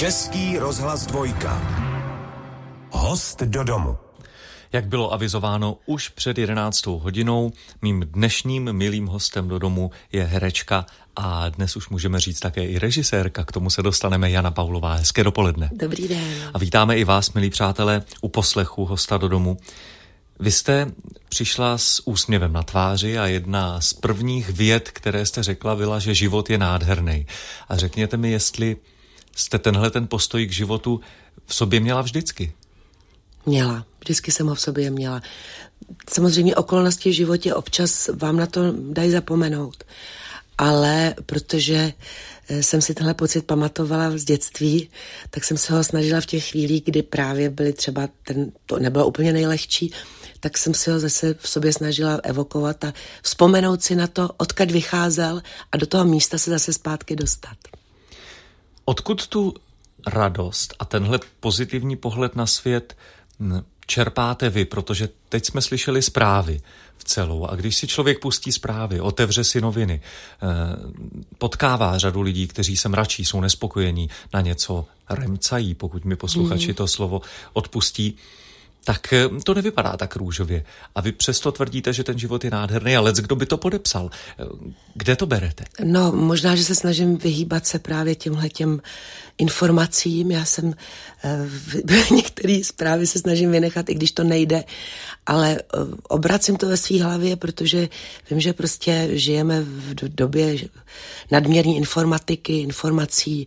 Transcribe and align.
Český 0.00 0.58
rozhlas 0.58 1.06
dvojka. 1.06 1.62
Host 2.90 3.42
do 3.42 3.64
domu. 3.64 3.96
Jak 4.72 4.86
bylo 4.86 5.12
avizováno 5.12 5.78
už 5.86 6.08
před 6.08 6.38
11. 6.38 6.86
hodinou, 6.86 7.52
mým 7.82 8.00
dnešním 8.00 8.72
milým 8.72 9.06
hostem 9.06 9.48
do 9.48 9.58
domu 9.58 9.90
je 10.12 10.24
herečka 10.24 10.86
a 11.16 11.48
dnes 11.48 11.76
už 11.76 11.88
můžeme 11.88 12.20
říct 12.20 12.40
také 12.40 12.64
i 12.64 12.78
režisérka, 12.78 13.44
k 13.44 13.52
tomu 13.52 13.70
se 13.70 13.82
dostaneme 13.82 14.30
Jana 14.30 14.50
Paulová. 14.50 14.94
Hezké 14.94 15.24
dopoledne. 15.24 15.70
Dobrý 15.72 16.08
den. 16.08 16.50
A 16.54 16.58
vítáme 16.58 16.98
i 16.98 17.04
vás, 17.04 17.32
milí 17.32 17.50
přátelé, 17.50 18.02
u 18.20 18.28
poslechu 18.28 18.84
hosta 18.84 19.18
do 19.18 19.28
domu. 19.28 19.56
Vy 20.38 20.50
jste 20.50 20.92
přišla 21.28 21.78
s 21.78 22.06
úsměvem 22.06 22.52
na 22.52 22.62
tváři 22.62 23.18
a 23.18 23.26
jedna 23.26 23.80
z 23.80 23.92
prvních 23.92 24.48
věd, 24.50 24.90
které 24.90 25.26
jste 25.26 25.42
řekla, 25.42 25.76
byla, 25.76 25.98
že 25.98 26.14
život 26.14 26.50
je 26.50 26.58
nádherný. 26.58 27.26
A 27.68 27.76
řekněte 27.76 28.16
mi, 28.16 28.30
jestli 28.30 28.76
jste 29.36 29.58
tenhle 29.58 29.90
ten 29.90 30.06
postoj 30.06 30.46
k 30.46 30.52
životu 30.52 31.00
v 31.46 31.54
sobě 31.54 31.80
měla 31.80 32.02
vždycky. 32.02 32.52
Měla. 33.46 33.86
Vždycky 34.00 34.32
jsem 34.32 34.46
ho 34.46 34.54
v 34.54 34.60
sobě 34.60 34.90
měla. 34.90 35.22
Samozřejmě 36.10 36.56
okolnosti 36.56 37.10
v 37.10 37.14
životě 37.14 37.54
občas 37.54 38.08
vám 38.08 38.36
na 38.36 38.46
to 38.46 38.60
dají 38.72 39.10
zapomenout. 39.10 39.84
Ale 40.58 41.14
protože 41.26 41.92
eh, 42.48 42.62
jsem 42.62 42.82
si 42.82 42.94
tenhle 42.94 43.14
pocit 43.14 43.46
pamatovala 43.46 44.18
z 44.18 44.24
dětství, 44.24 44.88
tak 45.30 45.44
jsem 45.44 45.56
se 45.56 45.72
ho 45.72 45.84
snažila 45.84 46.20
v 46.20 46.26
těch 46.26 46.50
chvílích, 46.50 46.82
kdy 46.84 47.02
právě 47.02 47.50
byly 47.50 47.72
třeba, 47.72 48.08
ten, 48.22 48.52
to 48.66 48.78
nebylo 48.78 49.06
úplně 49.06 49.32
nejlehčí, 49.32 49.92
tak 50.40 50.58
jsem 50.58 50.74
se 50.74 50.92
ho 50.92 51.00
zase 51.00 51.34
v 51.38 51.48
sobě 51.48 51.72
snažila 51.72 52.20
evokovat 52.22 52.84
a 52.84 52.92
vzpomenout 53.22 53.82
si 53.82 53.94
na 53.94 54.06
to, 54.06 54.30
odkud 54.36 54.70
vycházel 54.70 55.42
a 55.72 55.76
do 55.76 55.86
toho 55.86 56.04
místa 56.04 56.38
se 56.38 56.50
zase 56.50 56.72
zpátky 56.72 57.16
dostat. 57.16 57.56
Odkud 58.84 59.26
tu 59.26 59.54
radost 60.06 60.74
a 60.78 60.84
tenhle 60.84 61.20
pozitivní 61.40 61.96
pohled 61.96 62.36
na 62.36 62.46
svět 62.46 62.96
čerpáte 63.86 64.50
vy? 64.50 64.64
Protože 64.64 65.08
teď 65.28 65.46
jsme 65.46 65.62
slyšeli 65.62 66.02
zprávy 66.02 66.60
v 66.96 67.04
celou 67.04 67.46
a 67.46 67.56
když 67.56 67.76
si 67.76 67.86
člověk 67.86 68.18
pustí 68.18 68.52
zprávy, 68.52 69.00
otevře 69.00 69.44
si 69.44 69.60
noviny, 69.60 70.00
eh, 70.02 70.46
potkává 71.38 71.98
řadu 71.98 72.20
lidí, 72.20 72.48
kteří 72.48 72.76
se 72.76 72.88
mračí, 72.88 73.24
jsou 73.24 73.40
nespokojení, 73.40 74.10
na 74.34 74.40
něco 74.40 74.86
remcají, 75.10 75.74
pokud 75.74 76.04
mi 76.04 76.16
posluchači 76.16 76.68
mm. 76.68 76.74
to 76.74 76.86
slovo 76.88 77.20
odpustí, 77.52 78.16
tak 78.84 79.12
eh, 79.12 79.28
to 79.44 79.54
nevypadá 79.54 79.96
tak 79.96 80.16
růžově. 80.16 80.64
A 80.94 81.00
vy 81.00 81.12
přesto 81.12 81.52
tvrdíte, 81.52 81.92
že 81.92 82.04
ten 82.04 82.18
život 82.18 82.44
je 82.44 82.50
nádherný, 82.50 82.96
ale 82.96 83.12
kdo 83.12 83.36
by 83.36 83.46
to 83.46 83.56
podepsal? 83.56 84.10
Eh, 84.38 84.44
kde 84.94 85.16
to 85.16 85.26
berete? 85.26 85.64
No, 85.84 86.12
možná, 86.12 86.56
že 86.56 86.64
se 86.64 86.74
snažím 86.74 87.16
vyhýbat 87.16 87.66
se 87.66 87.78
právě 87.78 88.14
těmhle 88.14 88.48
těm 88.48 88.80
informacím. 89.38 90.30
Já 90.30 90.44
jsem 90.44 90.74
eh, 91.24 91.46
některé 92.14 92.60
zprávy 92.64 93.06
se 93.06 93.18
snažím 93.18 93.50
vynechat, 93.50 93.88
i 93.88 93.94
když 93.94 94.12
to 94.12 94.24
nejde, 94.24 94.64
ale 95.26 95.58
obracím 96.08 96.56
to 96.56 96.68
ve 96.68 96.76
své 96.76 97.02
hlavě, 97.02 97.36
protože 97.36 97.88
vím, 98.30 98.40
že 98.40 98.52
prostě 98.52 99.08
žijeme 99.12 99.62
v 99.62 100.14
době 100.14 100.56
nadměrné 101.30 101.74
informatiky, 101.74 102.60
informací, 102.60 103.46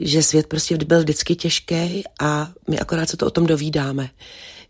že 0.00 0.22
svět 0.22 0.46
prostě 0.46 0.76
byl 0.76 0.98
vždycky 1.00 1.36
těžký 1.36 2.04
a 2.20 2.50
my 2.68 2.78
akorát 2.78 3.08
se 3.08 3.16
to 3.16 3.26
o 3.26 3.30
tom 3.30 3.46
dovídáme. 3.46 4.10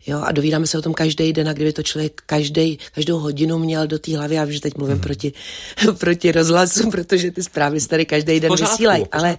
Jo, 0.07 0.21
a 0.23 0.31
dovídáme 0.31 0.67
se 0.67 0.77
o 0.77 0.81
tom 0.81 0.93
každý 0.93 1.33
den 1.33 1.49
a 1.49 1.53
kdyby 1.53 1.73
to 1.73 1.83
člověk 1.83 2.21
každý, 2.25 2.79
každou 2.95 3.19
hodinu 3.19 3.59
měl 3.59 3.87
do 3.87 3.99
té 3.99 4.17
hlavy, 4.17 4.35
já 4.35 4.43
vím, 4.43 4.53
že 4.53 4.61
teď 4.61 4.77
mluvím 4.77 4.93
hmm. 4.93 5.01
proti, 5.01 5.33
proti 5.97 6.31
rozhlasu, 6.31 6.91
protože 6.91 7.31
ty 7.31 7.43
zprávy 7.43 7.79
se 7.79 7.87
tady 7.87 8.05
každý 8.05 8.39
den 8.39 8.51
vysílají, 8.59 9.05
ale, 9.11 9.37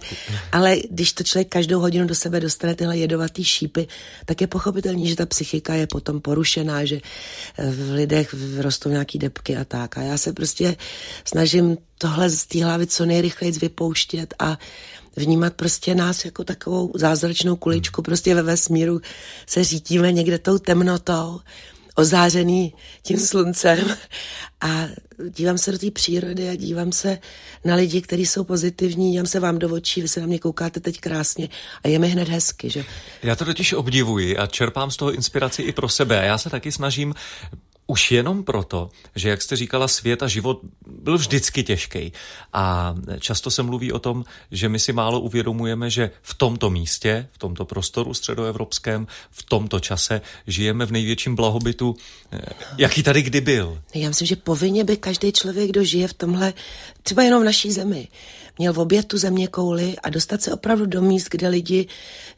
ale 0.51 0.77
když 0.89 1.13
to 1.13 1.23
člověk 1.23 1.49
každou 1.49 1.79
hodinu 1.79 2.07
do 2.07 2.15
sebe 2.15 2.39
dostane 2.39 2.75
tyhle 2.75 2.97
jedovatý 2.97 3.43
šípy, 3.43 3.87
tak 4.25 4.41
je 4.41 4.47
pochopitelný, 4.47 5.07
že 5.07 5.15
ta 5.15 5.25
psychika 5.25 5.73
je 5.73 5.87
potom 5.87 6.21
porušená, 6.21 6.85
že 6.85 7.01
v 7.57 7.91
lidech 7.91 8.35
rostou 8.57 8.89
nějaký 8.89 9.19
depky 9.19 9.57
a 9.57 9.65
tak. 9.65 9.97
A 9.97 10.01
já 10.01 10.17
se 10.17 10.33
prostě 10.33 10.75
snažím 11.25 11.77
tohle 11.97 12.29
z 12.29 12.45
té 12.45 12.63
hlavy 12.63 12.87
co 12.87 13.05
nejrychleji 13.05 13.51
vypouštět 13.51 14.33
a 14.39 14.57
vnímat 15.15 15.53
prostě 15.53 15.95
nás 15.95 16.25
jako 16.25 16.43
takovou 16.43 16.91
zázračnou 16.95 17.55
kuličku, 17.55 18.01
prostě 18.01 18.35
ve 18.35 18.41
vesmíru 18.41 19.01
se 19.45 19.63
řítíme 19.63 20.11
někde 20.11 20.39
tou 20.39 20.57
temnotou, 20.57 21.39
ozářený 21.95 22.73
tím 23.03 23.19
sluncem 23.19 23.95
a 24.61 24.85
dívám 25.29 25.57
se 25.57 25.71
do 25.71 25.77
té 25.77 25.91
přírody 25.91 26.49
a 26.49 26.55
dívám 26.55 26.91
se 26.91 27.17
na 27.65 27.75
lidi, 27.75 28.01
kteří 28.01 28.25
jsou 28.25 28.43
pozitivní, 28.43 29.11
dívám 29.11 29.25
se 29.25 29.39
vám 29.39 29.59
do 29.59 29.69
očí, 29.69 30.01
vy 30.01 30.07
se 30.07 30.19
na 30.21 30.27
mě 30.27 30.39
koukáte 30.39 30.79
teď 30.79 30.99
krásně 30.99 31.49
a 31.83 31.87
je 31.87 31.99
mi 31.99 32.07
hned 32.07 32.27
hezky, 32.27 32.69
že? 32.69 32.85
Já 33.23 33.35
to 33.35 33.45
totiž 33.45 33.73
obdivuji 33.73 34.37
a 34.37 34.47
čerpám 34.47 34.91
z 34.91 34.97
toho 34.97 35.11
inspiraci 35.11 35.61
i 35.61 35.71
pro 35.71 35.89
sebe. 35.89 36.25
Já 36.25 36.37
se 36.37 36.49
taky 36.49 36.71
snažím 36.71 37.13
už 37.89 38.11
jenom 38.11 38.43
proto, 38.43 38.89
že, 39.15 39.29
jak 39.29 39.41
jste 39.41 39.55
říkala, 39.55 39.87
svět 39.87 40.23
a 40.23 40.27
život 40.27 40.59
byl 40.87 41.17
vždycky 41.17 41.63
těžký. 41.63 42.13
A 42.53 42.95
často 43.19 43.51
se 43.51 43.63
mluví 43.63 43.91
o 43.91 43.99
tom, 43.99 44.25
že 44.51 44.69
my 44.69 44.79
si 44.79 44.93
málo 44.93 45.19
uvědomujeme, 45.19 45.89
že 45.89 46.11
v 46.21 46.33
tomto 46.33 46.69
místě, 46.69 47.27
v 47.31 47.37
tomto 47.37 47.65
prostoru 47.65 48.13
středoevropském, 48.13 49.07
v 49.31 49.43
tomto 49.43 49.79
čase 49.79 50.21
žijeme 50.47 50.85
v 50.85 50.91
největším 50.91 51.35
blahobytu, 51.35 51.95
eh, 52.31 52.39
jaký 52.77 53.03
tady 53.03 53.21
kdy 53.21 53.41
byl. 53.41 53.81
Já 53.95 54.07
myslím, 54.07 54.27
že 54.27 54.35
povinně 54.35 54.83
by 54.83 54.97
každý 54.97 55.31
člověk, 55.31 55.69
kdo 55.69 55.83
žije 55.83 56.07
v 56.07 56.13
tomhle, 56.13 56.53
třeba 57.03 57.23
jenom 57.23 57.41
v 57.41 57.45
naší 57.45 57.71
zemi, 57.71 58.07
měl 58.57 58.73
v 58.73 58.79
obětu 58.79 59.17
země 59.17 59.47
kouly 59.47 59.95
a 60.03 60.09
dostat 60.09 60.41
se 60.41 60.53
opravdu 60.53 60.85
do 60.85 61.01
míst, 61.01 61.27
kde 61.31 61.47
lidi 61.47 61.87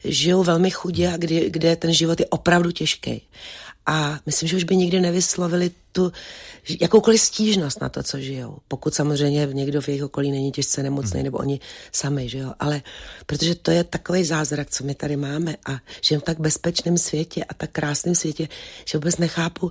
žijou 0.04 0.42
velmi 0.42 0.70
chudě 0.70 1.12
a 1.12 1.16
kde, 1.16 1.50
kde 1.50 1.76
ten 1.76 1.92
život 1.92 2.20
je 2.20 2.26
opravdu 2.26 2.70
těžký 2.70 3.22
a 3.86 4.18
myslím, 4.26 4.48
že 4.48 4.56
už 4.56 4.64
by 4.64 4.76
nikdy 4.76 5.00
nevyslovili 5.00 5.70
tu 5.92 6.12
jakoukoliv 6.80 7.20
stížnost 7.20 7.80
na 7.80 7.88
to, 7.88 8.02
co 8.02 8.20
žijou. 8.20 8.58
Pokud 8.68 8.94
samozřejmě 8.94 9.48
někdo 9.52 9.80
v 9.80 9.88
jejich 9.88 10.04
okolí 10.04 10.30
není 10.30 10.52
těžce 10.52 10.82
nemocný, 10.82 11.18
hmm. 11.18 11.24
nebo 11.24 11.38
oni 11.38 11.60
sami, 11.92 12.28
že 12.28 12.38
jo. 12.38 12.52
Ale 12.60 12.82
protože 13.26 13.54
to 13.54 13.70
je 13.70 13.84
takový 13.84 14.24
zázrak, 14.24 14.70
co 14.70 14.84
my 14.84 14.94
tady 14.94 15.16
máme 15.16 15.56
a 15.66 15.78
žijeme 16.00 16.20
v 16.20 16.24
tak 16.24 16.40
bezpečném 16.40 16.98
světě 16.98 17.44
a 17.44 17.54
tak 17.54 17.70
krásném 17.70 18.14
světě, 18.14 18.48
že 18.84 18.98
vůbec 18.98 19.16
nechápu, 19.16 19.70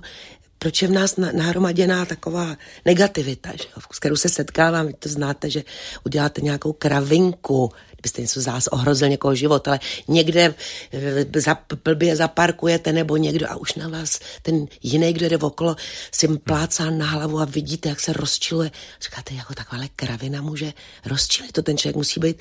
proč 0.58 0.82
je 0.82 0.88
v 0.88 0.92
nás 0.92 1.16
nahromaděná 1.16 2.04
taková 2.04 2.56
negativita, 2.84 3.50
že 3.50 3.64
jo, 3.76 3.82
s 3.92 3.98
kterou 3.98 4.16
se 4.16 4.28
setkávám, 4.28 4.86
vy 4.86 4.92
to 4.92 5.08
znáte, 5.08 5.50
že 5.50 5.62
uděláte 6.04 6.40
nějakou 6.40 6.72
kravinku, 6.72 7.70
byste 8.02 8.22
něco 8.22 8.40
zás 8.40 8.66
ohrozil 8.66 9.08
někoho 9.08 9.34
život, 9.34 9.68
ale 9.68 9.80
někde 10.08 10.54
eh, 10.92 11.40
za, 11.40 11.58
blbě 11.84 12.16
zaparkujete 12.16 12.92
nebo 12.92 13.16
někdo 13.16 13.50
a 13.50 13.56
už 13.56 13.74
na 13.74 13.88
vás 13.88 14.20
ten 14.42 14.66
jiný, 14.82 15.12
kdo 15.12 15.28
jde 15.28 15.38
okolo, 15.38 15.76
si 16.12 16.28
plácá 16.28 16.90
na 16.90 17.06
hlavu 17.06 17.40
a 17.40 17.44
vidíte, 17.44 17.88
jak 17.88 18.00
se 18.00 18.12
rozčiluje. 18.12 18.70
Říkáte, 19.02 19.34
jako 19.34 19.54
taková 19.54 19.82
kravina 19.96 20.42
může 20.42 20.72
rozčilit, 21.06 21.52
to 21.52 21.62
ten 21.62 21.78
člověk 21.78 21.96
musí 21.96 22.20
být 22.20 22.36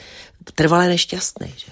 trvale 0.56 0.88
nešťastný. 0.88 1.54
Že? 1.58 1.72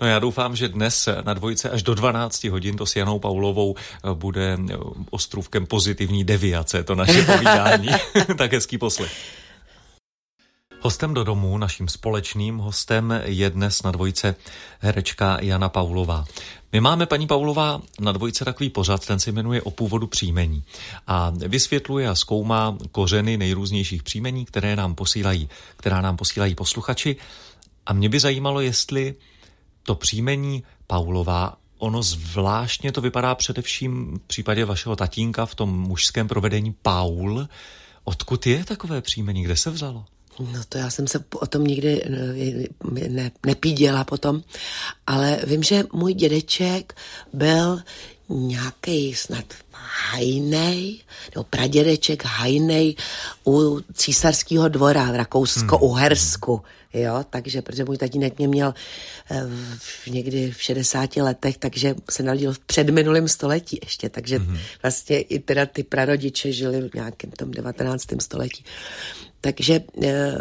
No 0.00 0.06
já 0.06 0.18
doufám, 0.18 0.56
že 0.56 0.68
dnes 0.68 1.08
na 1.24 1.34
dvojce 1.34 1.70
až 1.70 1.82
do 1.82 1.94
12 1.94 2.44
hodin 2.44 2.76
to 2.76 2.86
s 2.86 2.96
Janou 2.96 3.18
Paulovou 3.18 3.74
eh, 3.76 4.14
bude 4.14 4.58
eh, 4.70 4.76
ostrůvkem 5.10 5.66
pozitivní 5.66 6.24
deviace, 6.24 6.84
to 6.84 6.94
naše 6.94 7.22
povídání. 7.26 7.88
tak 8.38 8.52
hezký 8.52 8.78
poslech. 8.78 9.43
Hostem 10.86 11.14
do 11.14 11.24
domu, 11.24 11.58
naším 11.58 11.88
společným 11.88 12.58
hostem 12.58 13.22
je 13.24 13.50
dnes 13.50 13.82
na 13.82 13.90
dvojce 13.90 14.34
herečka 14.80 15.38
Jana 15.40 15.68
Paulová. 15.68 16.24
My 16.72 16.80
máme, 16.80 17.06
paní 17.06 17.26
Paulová, 17.26 17.82
na 18.00 18.12
dvojce 18.12 18.44
takový 18.44 18.70
pořad, 18.70 19.06
ten 19.06 19.18
se 19.18 19.32
jmenuje 19.32 19.62
o 19.62 19.70
původu 19.70 20.06
příjmení 20.06 20.64
a 21.06 21.30
vysvětluje 21.30 22.08
a 22.08 22.14
zkoumá 22.14 22.76
kořeny 22.92 23.36
nejrůznějších 23.36 24.02
příjmení, 24.02 24.44
které 24.44 24.76
nám 24.76 24.94
posílají, 24.94 25.48
která 25.76 26.00
nám 26.00 26.16
posílají 26.16 26.54
posluchači. 26.54 27.16
A 27.86 27.92
mě 27.92 28.08
by 28.08 28.20
zajímalo, 28.20 28.60
jestli 28.60 29.14
to 29.82 29.94
příjmení 29.94 30.62
Paulová 30.86 31.56
ono 31.78 32.02
zvláštně 32.02 32.92
to 32.92 33.00
vypadá 33.00 33.34
především 33.34 34.18
v 34.24 34.26
případě 34.26 34.64
vašeho 34.64 34.96
tatínka 34.96 35.46
v 35.46 35.54
tom 35.54 35.78
mužském 35.78 36.28
provedení 36.28 36.74
Paul. 36.82 37.48
Odkud 38.04 38.46
je 38.46 38.64
takové 38.64 39.00
příjmení? 39.00 39.42
Kde 39.42 39.56
se 39.56 39.70
vzalo? 39.70 40.04
No 40.40 40.60
to 40.68 40.78
já 40.78 40.90
jsem 40.90 41.06
se 41.06 41.24
o 41.34 41.46
tom 41.46 41.64
nikdy 41.64 42.02
ne, 42.90 43.08
ne, 43.08 43.30
nepíděla 43.46 44.04
potom, 44.04 44.42
ale 45.06 45.40
vím, 45.46 45.62
že 45.62 45.84
můj 45.92 46.14
dědeček 46.14 46.94
byl 47.32 47.80
nějaký 48.28 49.14
snad 49.14 49.44
hajnej, 49.72 51.00
nebo 51.34 51.44
pradědeček 51.44 52.24
hajnej 52.24 52.96
u 53.46 53.80
císařského 53.94 54.68
dvora 54.68 55.12
v 55.12 55.16
Rakousko-Uhersku. 55.16 56.62
Jo, 56.94 57.24
takže, 57.30 57.62
protože 57.62 57.84
můj 57.84 57.98
tatínek 57.98 58.38
mě 58.38 58.48
měl 58.48 58.74
eh, 59.30 59.42
v, 59.78 60.06
někdy 60.06 60.50
v 60.50 60.62
60 60.62 61.16
letech, 61.16 61.58
takže 61.58 61.94
se 62.10 62.22
narodil 62.22 62.52
v 62.52 62.58
předminulém 62.58 63.28
století 63.28 63.78
ještě, 63.82 64.08
takže 64.08 64.38
mm-hmm. 64.38 64.58
vlastně 64.82 65.20
i 65.20 65.38
teda 65.38 65.66
ty 65.66 65.82
prarodiče 65.82 66.52
žili 66.52 66.88
v 66.88 66.94
nějakém 66.94 67.30
tom 67.30 67.50
19. 67.50 68.04
století. 68.20 68.64
Takže 69.40 69.80
e, 70.02 70.34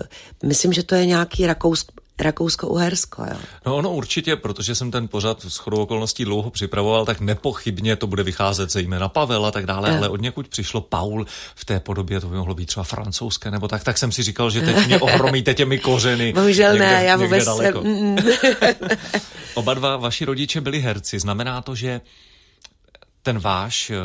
myslím, 0.44 0.74
že 0.74 0.84
to 0.84 0.96
je 0.96 1.06
nějaký 1.06 1.48
rakousk, 1.48 1.92
Rakousko-Uhersko, 2.20 3.24
jo. 3.24 3.38
No 3.66 3.76
ono 3.76 3.92
určitě, 3.94 4.36
protože 4.36 4.76
jsem 4.76 4.92
ten 4.92 5.08
pořad 5.08 5.46
s 5.48 5.58
chodou 5.58 5.78
okolností 5.78 6.26
dlouho 6.26 6.50
připravoval, 6.50 7.06
tak 7.06 7.20
nepochybně 7.20 7.96
to 7.96 8.08
bude 8.08 8.24
vycházet 8.24 8.72
zejména 8.72 9.10
Pavel 9.10 9.46
a 9.46 9.52
tak 9.52 9.66
dále, 9.66 9.98
ale 9.98 10.10
od 10.10 10.22
někud 10.22 10.48
přišlo 10.48 10.82
Paul 10.82 11.26
v 11.56 11.66
té 11.66 11.80
podobě, 11.80 12.20
to 12.20 12.28
by 12.28 12.36
mohlo 12.36 12.56
být 12.56 12.66
třeba 12.66 12.84
francouzské 12.84 13.52
nebo 13.52 13.68
tak, 13.68 13.84
tak 13.84 13.98
jsem 13.98 14.12
si 14.12 14.24
říkal, 14.24 14.52
že 14.52 14.62
teď 14.62 14.86
mě 14.86 15.00
ohromíte 15.00 15.54
těmi 15.54 15.80
kořeny. 15.80 16.34
Bohužel 16.36 16.72
někde, 16.72 16.88
ne, 16.88 17.04
já 17.04 17.16
vůbec 17.16 17.46
daleko. 17.46 17.82
Jsem... 17.82 18.16
Oba 19.54 19.74
dva 19.74 19.98
vaši 19.98 20.26
rodiče 20.26 20.62
byli 20.62 20.80
herci, 20.80 21.20
znamená 21.20 21.62
to, 21.62 21.76
že 21.76 22.02
ten 23.24 23.40
váš 23.40 23.90
eh, 23.90 23.96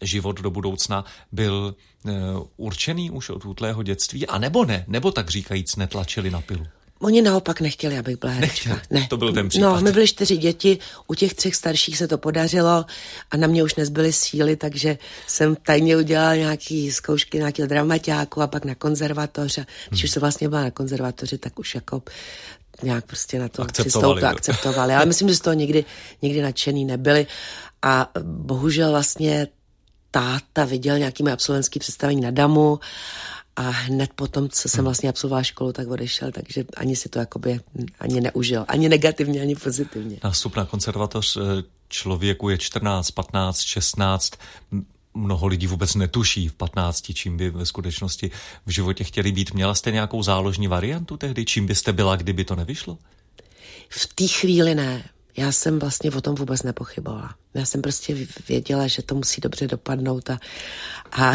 život 0.00 0.40
do 0.40 0.50
budoucna 0.50 1.04
byl 1.32 1.74
eh, 2.06 2.10
určený 2.56 3.10
už 3.10 3.30
od 3.30 3.44
útlého 3.44 3.82
dětství, 3.82 4.26
a 4.26 4.38
nebo 4.38 4.64
ne, 4.64 4.84
nebo 4.88 5.12
tak 5.12 5.30
říkajíc 5.30 5.76
netlačili 5.76 6.30
na 6.30 6.40
pilu? 6.40 6.66
Oni 7.00 7.22
naopak 7.22 7.60
nechtěli, 7.60 7.98
abych 7.98 8.18
byla 8.18 8.32
herečka. 8.32 8.80
Ne. 8.90 9.06
To 9.10 9.16
byl 9.16 9.32
ten 9.32 9.48
případ. 9.48 9.66
No, 9.66 9.80
my 9.80 9.92
byli 9.92 10.08
čtyři 10.08 10.36
děti, 10.36 10.78
u 11.06 11.14
těch 11.14 11.34
třech 11.34 11.54
starších 11.54 11.98
se 11.98 12.08
to 12.08 12.18
podařilo 12.18 12.84
a 13.30 13.36
na 13.36 13.46
mě 13.46 13.62
už 13.62 13.74
nezbyly 13.74 14.12
síly, 14.12 14.56
takže 14.56 14.98
jsem 15.26 15.56
tajně 15.56 15.96
udělala 15.96 16.34
nějaký 16.34 16.92
zkoušky 16.92 17.38
nějakého 17.38 17.68
dramaťáku 17.68 18.42
a 18.42 18.46
pak 18.46 18.64
na 18.64 18.74
konzervatoř. 18.74 19.58
A 19.58 19.66
když 19.88 20.00
hmm. 20.00 20.04
už 20.04 20.10
jsem 20.10 20.20
vlastně 20.20 20.48
byla 20.48 20.62
na 20.62 20.70
konzervatoři, 20.70 21.38
tak 21.38 21.58
už 21.58 21.74
jako 21.74 22.02
nějak 22.82 23.06
prostě 23.06 23.38
na 23.38 23.48
to 23.48 23.62
akceptovali, 23.62 24.20
to 24.20 24.26
akceptovali. 24.26 24.94
Ale 24.94 25.06
myslím, 25.06 25.28
že 25.28 25.34
z 25.34 25.40
toho 25.40 25.54
nikdy, 25.54 25.84
nikdy 26.22 26.42
nadšený 26.42 26.84
nebyli. 26.84 27.26
A 27.82 28.10
bohužel 28.22 28.90
vlastně 28.90 29.48
táta 30.10 30.64
viděl 30.64 30.98
nějaký 30.98 31.22
moje 31.22 31.32
absolventský 31.32 31.78
představení 31.78 32.20
na 32.20 32.30
Damu 32.30 32.80
a 33.56 33.62
hned 33.62 34.12
potom, 34.14 34.48
co 34.48 34.68
jsem 34.68 34.78
hmm. 34.78 34.84
vlastně 34.84 35.08
absolvovala 35.08 35.42
školu, 35.42 35.72
tak 35.72 35.88
odešel, 35.88 36.32
takže 36.32 36.64
ani 36.76 36.96
si 36.96 37.08
to 37.08 37.18
jakoby 37.18 37.60
ani 38.00 38.20
neužil. 38.20 38.64
Ani 38.68 38.88
negativně, 38.88 39.40
ani 39.40 39.56
pozitivně. 39.56 40.18
Nástup 40.24 40.56
na 40.56 40.64
konzervatoř 40.64 41.36
eh, 41.36 41.40
člověku 41.88 42.48
je 42.48 42.58
14, 42.58 43.10
15, 43.10 43.60
16. 43.60 44.32
Mnoho 45.14 45.46
lidí 45.46 45.66
vůbec 45.66 45.94
netuší 45.94 46.48
v 46.48 46.54
15, 46.54 47.12
čím 47.14 47.36
by 47.36 47.50
ve 47.50 47.66
skutečnosti 47.66 48.30
v 48.66 48.70
životě 48.70 49.04
chtěli 49.04 49.32
být. 49.32 49.54
Měla 49.54 49.74
jste 49.74 49.90
nějakou 49.90 50.22
záložní 50.22 50.68
variantu 50.68 51.16
tehdy? 51.16 51.44
Čím 51.44 51.66
byste 51.66 51.92
byla, 51.92 52.16
kdyby 52.16 52.44
to 52.44 52.56
nevyšlo? 52.56 52.98
V 53.88 54.14
té 54.14 54.26
chvíli 54.26 54.74
ne 54.74 55.04
já 55.36 55.52
jsem 55.52 55.78
vlastně 55.78 56.10
o 56.10 56.20
tom 56.20 56.34
vůbec 56.34 56.62
nepochybovala. 56.62 57.34
Já 57.54 57.64
jsem 57.64 57.82
prostě 57.82 58.16
věděla, 58.48 58.86
že 58.86 59.02
to 59.02 59.14
musí 59.14 59.40
dobře 59.40 59.66
dopadnout 59.66 60.30
a, 60.30 60.38
a 61.12 61.32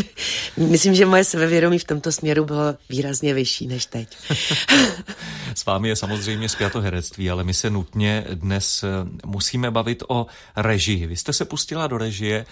myslím, 0.56 0.94
že 0.94 1.06
moje 1.06 1.24
sebevědomí 1.24 1.78
v 1.78 1.84
tomto 1.84 2.12
směru 2.12 2.44
bylo 2.44 2.76
výrazně 2.88 3.34
vyšší 3.34 3.66
než 3.66 3.86
teď. 3.86 4.16
S 5.54 5.66
vámi 5.66 5.88
je 5.88 5.96
samozřejmě 5.96 6.48
zpěto 6.48 6.80
herectví, 6.80 7.30
ale 7.30 7.44
my 7.44 7.54
se 7.54 7.70
nutně 7.70 8.24
dnes 8.34 8.82
eh, 8.82 8.88
musíme 9.26 9.70
bavit 9.70 10.02
o 10.08 10.26
režii. 10.56 11.06
Vy 11.06 11.16
jste 11.16 11.32
se 11.32 11.44
pustila 11.44 11.86
do 11.86 11.98
režie 11.98 12.46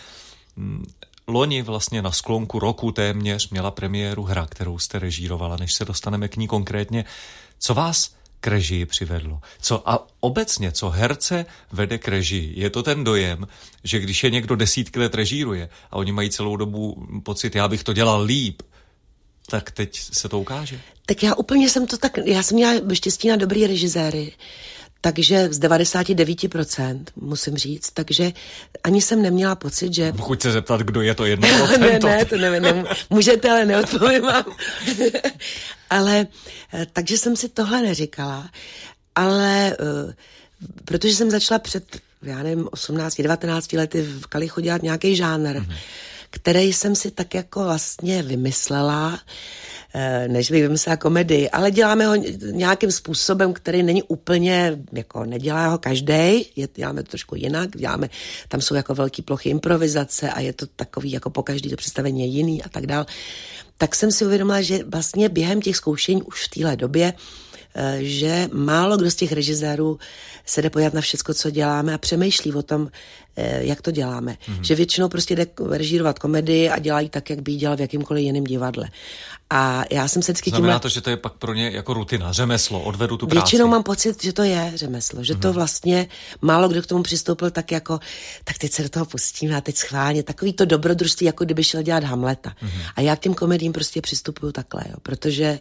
hm, 0.57 0.85
Loni 1.27 1.63
vlastně 1.63 2.03
na 2.03 2.13
sklonku 2.13 2.59
roku 2.59 2.93
téměř 2.93 3.51
měla 3.51 3.71
premiéru 3.71 4.23
hra, 4.23 4.47
kterou 4.47 4.79
jste 4.79 4.99
režírovala, 4.99 5.57
než 5.57 5.75
se 5.75 5.85
dostaneme 5.85 6.29
k 6.29 6.37
ní 6.37 6.49
konkrétně. 6.49 7.05
Co 7.59 7.75
vás 7.75 8.11
k 8.41 8.47
režii 8.47 8.87
přivedlo. 8.87 9.41
Co 9.61 9.91
a 9.91 10.07
obecně, 10.21 10.73
co 10.73 10.91
herce 10.91 11.47
vede 11.73 11.99
k 11.99 12.09
režii, 12.09 12.61
je 12.61 12.71
to 12.71 12.83
ten 12.83 13.05
dojem, 13.05 13.47
že 13.85 13.99
když 13.99 14.25
je 14.25 14.31
někdo 14.31 14.57
desítky 14.57 14.99
let 14.99 15.15
režíruje 15.15 15.69
a 15.91 15.97
oni 15.97 16.13
mají 16.13 16.31
celou 16.31 16.57
dobu 16.57 17.07
pocit, 17.23 17.55
já 17.55 17.69
bych 17.69 17.85
to 17.85 17.93
dělal 17.93 18.23
líp, 18.23 18.63
tak 19.51 19.71
teď 19.71 20.01
se 20.01 20.29
to 20.29 20.41
ukáže. 20.41 20.81
Tak 21.07 21.23
já 21.23 21.35
úplně 21.35 21.69
jsem 21.69 21.87
to 21.87 21.99
tak, 21.99 22.19
já 22.25 22.43
jsem 22.43 22.55
měla 22.55 22.73
štěstí 22.93 23.29
na 23.29 23.37
dobrý 23.37 23.67
režiséry, 23.67 24.33
takže 25.01 25.49
z 25.53 25.61
99% 25.61 27.05
musím 27.17 27.57
říct, 27.57 27.91
takže 27.91 28.33
ani 28.85 29.03
jsem 29.03 29.23
neměla 29.23 29.55
pocit, 29.55 29.95
že... 29.95 30.13
Pokud 30.13 30.43
se 30.43 30.53
zeptat, 30.53 30.81
kdo 30.81 31.03
je 31.03 31.15
to 31.15 31.25
jedno 31.25 31.49
ne, 31.79 31.99
ne, 31.99 32.25
to 32.25 32.37
nevím, 32.37 32.63
ne, 32.63 32.85
můžete, 33.11 33.51
ale 33.51 33.65
neodpovím 33.65 34.23
vám. 34.23 34.45
ale, 35.91 36.27
eh, 36.75 36.87
takže 36.93 37.19
jsem 37.19 37.37
si 37.37 37.49
tohle 37.49 37.83
neříkala, 37.83 38.51
ale 39.15 39.77
uh, 39.81 40.13
protože 40.85 41.17
jsem 41.17 41.31
začala 41.31 41.59
před, 41.59 42.01
já 42.23 42.43
nevím, 42.43 42.69
18, 42.71 43.21
19 43.21 43.73
lety 43.73 44.03
v 44.03 44.27
Kalichu 44.27 44.61
dělat 44.61 44.83
nějaký 44.83 45.17
žánr, 45.17 45.57
mm-hmm. 45.57 45.75
Který 46.31 46.73
jsem 46.73 46.95
si 46.95 47.11
tak 47.11 47.35
jako 47.35 47.65
vlastně 47.65 48.23
vymyslela, 48.23 49.19
Eh, 49.95 50.29
než 50.29 50.51
bych 50.51 50.63
vymyslela 50.63 50.97
komedii, 50.97 51.51
ale 51.51 51.71
děláme 51.71 52.07
ho 52.07 52.15
nějakým 52.51 52.93
způsobem, 52.93 53.53
který 53.53 53.83
není 53.83 54.03
úplně, 54.03 54.79
jako 54.93 55.25
nedělá 55.25 55.67
ho 55.69 55.79
každý, 55.79 56.47
děláme 56.75 57.03
to 57.03 57.09
trošku 57.09 57.35
jinak, 57.35 57.77
děláme, 57.77 58.11
tam 58.49 58.61
jsou 58.61 58.75
jako 58.75 58.95
velké 58.95 59.23
plochy 59.23 59.49
improvizace 59.49 60.31
a 60.31 60.41
je 60.41 60.53
to 60.53 60.67
takový, 60.67 61.13
jako 61.13 61.31
po 61.31 61.43
každý 61.43 61.71
to 61.71 61.77
představení 61.77 62.21
je 62.21 62.27
jiný 62.27 62.63
a 62.63 62.69
tak 62.69 62.87
dál. 62.87 63.07
Tak 63.79 63.95
jsem 63.95 64.13
si 64.13 64.27
uvědomila, 64.27 64.63
že 64.63 64.85
vlastně 64.85 65.29
během 65.29 65.63
těch 65.63 65.77
zkoušení 65.77 66.23
už 66.23 66.47
v 66.47 66.51
téhle 66.51 66.77
době 66.77 67.13
že 67.99 68.49
málo 68.53 68.97
kdo 68.97 69.11
z 69.11 69.15
těch 69.15 69.33
režisérů 69.33 69.99
se 70.47 70.63
jde 70.63 70.71
pojat 70.71 70.95
na 70.95 71.01
všechno, 71.01 71.35
co 71.35 71.51
děláme 71.51 71.95
a 71.95 71.99
přemýšlí 71.99 72.53
o 72.53 72.63
tom, 72.63 72.89
eh, 73.37 73.65
jak 73.65 73.83
to 73.83 73.91
děláme. 73.91 74.33
Mm-hmm. 74.33 74.61
Že 74.61 74.75
většinou 74.75 75.09
prostě 75.09 75.37
jde 75.37 75.47
režírovat 75.71 76.19
komedii 76.19 76.69
a 76.69 76.79
dělají 76.79 77.09
tak, 77.09 77.31
jak 77.31 77.43
by 77.43 77.55
dělal 77.55 77.77
v 77.77 77.81
jakýmkoliv 77.81 78.25
jiném 78.25 78.45
divadle. 78.45 78.89
A 79.51 79.85
já 79.91 80.09
jsem 80.09 80.23
se 80.23 80.33
vždycky 80.33 80.51
Znamená 80.51 80.73
tímhle... 80.73 80.81
to, 80.81 80.89
že 80.89 81.01
to 81.01 81.11
je 81.11 81.17
pak 81.17 81.33
pro 81.33 81.55
ně 81.55 81.71
jako 81.71 81.95
rutina, 81.95 82.33
řemeslo, 82.33 82.83
odvedu 82.83 83.17
tu 83.17 83.27
práci. 83.27 83.41
Většinou 83.41 83.69
mám 83.69 83.83
pocit, 83.83 84.23
že 84.23 84.33
to 84.33 84.43
je 84.43 84.73
řemeslo, 84.75 85.25
že 85.25 85.35
mm-hmm. 85.35 85.41
to 85.41 85.49
mhm. 85.49 85.55
vlastně 85.55 86.07
málo 86.43 86.69
kdo 86.69 86.83
k 86.83 86.87
tomu 86.87 87.03
přistoupil 87.03 87.51
tak 87.51 87.73
jako, 87.73 88.01
tak 88.45 88.59
teď 88.59 88.73
se 88.73 88.83
do 88.83 88.89
toho 88.89 89.05
pustíme 89.05 89.57
a 89.57 89.61
teď 89.61 89.77
schválně, 89.77 90.23
takový 90.23 90.53
to 90.53 90.65
dobrodružství, 90.65 91.27
jako 91.27 91.45
kdyby 91.45 91.65
šel 91.65 91.83
dělat 91.83 92.05
Hamleta. 92.05 92.51
Mm-hmm. 92.51 92.83
A 92.97 93.01
já 93.01 93.17
k 93.17 93.21
těm 93.21 93.35
komedím 93.35 93.73
prostě 93.73 94.01
přistupuju 94.01 94.53
takhle, 94.53 94.85
jo, 94.89 94.97
protože 95.03 95.59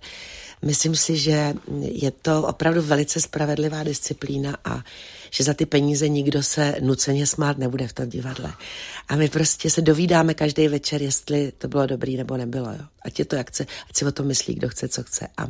myslím 0.62 0.96
si, 0.96 1.18
že 1.18 1.54
je 1.82 2.12
to 2.12 2.44
opravdu 2.44 2.82
velice 2.82 3.22
spravedlivá 3.22 3.84
disciplína 3.84 4.58
a 4.66 4.84
že 5.32 5.44
za 5.44 5.54
ty 5.54 5.66
peníze 5.66 6.10
nikdo 6.10 6.44
se 6.44 6.76
nuceně 6.82 7.28
smát 7.28 7.58
nebude 7.58 7.88
v 7.88 7.94
tom 7.94 8.10
divadle. 8.10 8.54
A 9.08 9.16
my 9.16 9.30
prostě 9.30 9.70
se 9.70 9.82
dovídáme 9.82 10.34
každý 10.34 10.68
večer, 10.68 11.02
jestli 11.02 11.52
to 11.58 11.68
bylo 11.68 11.86
dobrý 11.86 12.18
nebo 12.18 12.38
nebylo. 12.38 12.72
Jo. 12.72 12.86
Ať 13.02 13.20
je 13.20 13.26
to 13.26 13.36
jak 13.36 13.50
chce, 13.50 13.66
ať 13.90 13.98
si 13.98 14.06
o 14.06 14.12
tom 14.12 14.28
myslí, 14.28 14.56
kdo 14.56 14.70
chce, 14.70 14.88
co 14.88 15.04
chce. 15.04 15.28
A 15.38 15.48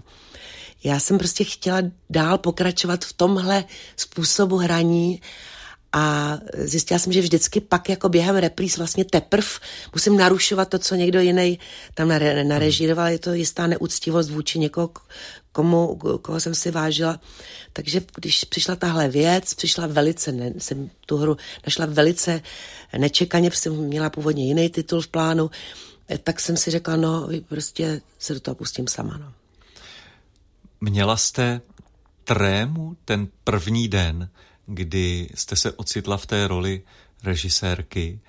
já 0.84 1.00
jsem 1.00 1.18
prostě 1.18 1.44
chtěla 1.44 1.82
dál 2.10 2.38
pokračovat 2.38 3.06
v 3.06 3.14
tomhle 3.14 3.64
způsobu 3.96 4.58
hraní 4.58 5.22
a 5.94 6.38
zjistila 6.58 7.00
jsem, 7.00 7.14
že 7.14 7.22
vždycky 7.22 7.62
pak 7.62 7.90
jako 7.90 8.10
během 8.10 8.36
repríz 8.36 8.78
vlastně 8.78 9.06
teprv 9.06 9.60
musím 9.94 10.18
narušovat 10.18 10.70
to, 10.70 10.80
co 10.80 10.96
někdo 10.96 11.20
jiný 11.20 11.60
tam 11.94 12.08
narežíroval. 12.44 13.08
Je 13.08 13.20
to 13.20 13.34
jistá 13.34 13.68
neúctivost 13.68 14.30
vůči 14.30 14.60
někoho, 14.60 14.92
komu, 15.52 15.96
koho 16.22 16.40
jsem 16.40 16.56
si 16.56 16.72
vážila. 16.72 17.20
Takže 17.74 18.02
když 18.16 18.44
přišla 18.44 18.76
tahle 18.76 19.08
věc, 19.08 19.54
přišla 19.54 19.88
velice, 19.88 20.32
ne, 20.32 20.54
jsem 20.58 20.90
tu 21.06 21.18
hru 21.18 21.38
našla 21.66 21.86
velice 21.86 22.42
nečekaně, 22.98 23.50
protože 23.50 23.62
jsem 23.62 23.74
měla 23.74 24.10
původně 24.10 24.46
jiný 24.46 24.70
titul 24.70 25.02
v 25.02 25.08
plánu, 25.08 25.50
tak 26.24 26.40
jsem 26.40 26.58
si 26.58 26.72
řekla, 26.72 26.96
no, 26.96 27.30
prostě 27.48 28.02
se 28.20 28.34
do 28.34 28.40
toho 28.40 28.56
pustím 28.56 28.88
sama, 28.88 29.18
no. 29.18 29.34
Měla 30.82 31.18
jste 31.18 31.62
trému 32.24 32.98
ten 33.06 33.28
první 33.44 33.88
den, 33.88 34.30
kdy 34.70 35.30
jste 35.36 35.56
se 35.56 35.72
ocitla 35.72 36.18
v 36.18 36.26
té 36.26 36.48
roli 36.48 36.82
režisérky, 37.24 38.20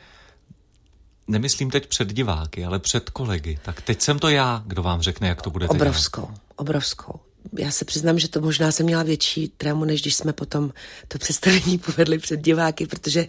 nemyslím 1.29 1.71
teď 1.71 1.87
před 1.87 2.13
diváky, 2.13 2.65
ale 2.65 2.79
před 2.79 3.11
kolegy, 3.11 3.59
tak 3.63 3.83
teď 3.83 4.01
jsem 4.01 4.19
to 4.19 4.29
já, 4.29 4.63
kdo 4.67 4.83
vám 4.83 5.01
řekne, 5.01 5.29
jak 5.29 5.43
to 5.43 5.51
bude. 5.51 5.69
Obrovskou, 5.69 6.27
dělat. 6.27 6.41
obrovskou. 6.57 7.21
Já 7.59 7.71
se 7.71 7.85
přiznám, 7.85 8.19
že 8.19 8.29
to 8.29 8.41
možná 8.41 8.73
jsem 8.73 8.87
měla 8.87 9.03
větší 9.03 9.49
trému, 9.49 9.85
než 9.85 10.01
když 10.01 10.15
jsme 10.15 10.33
potom 10.33 10.73
to 11.09 11.19
představení 11.25 11.79
povedli 11.79 12.19
před 12.19 12.41
diváky, 12.41 12.87
protože 12.87 13.27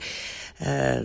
eh, 0.61 1.01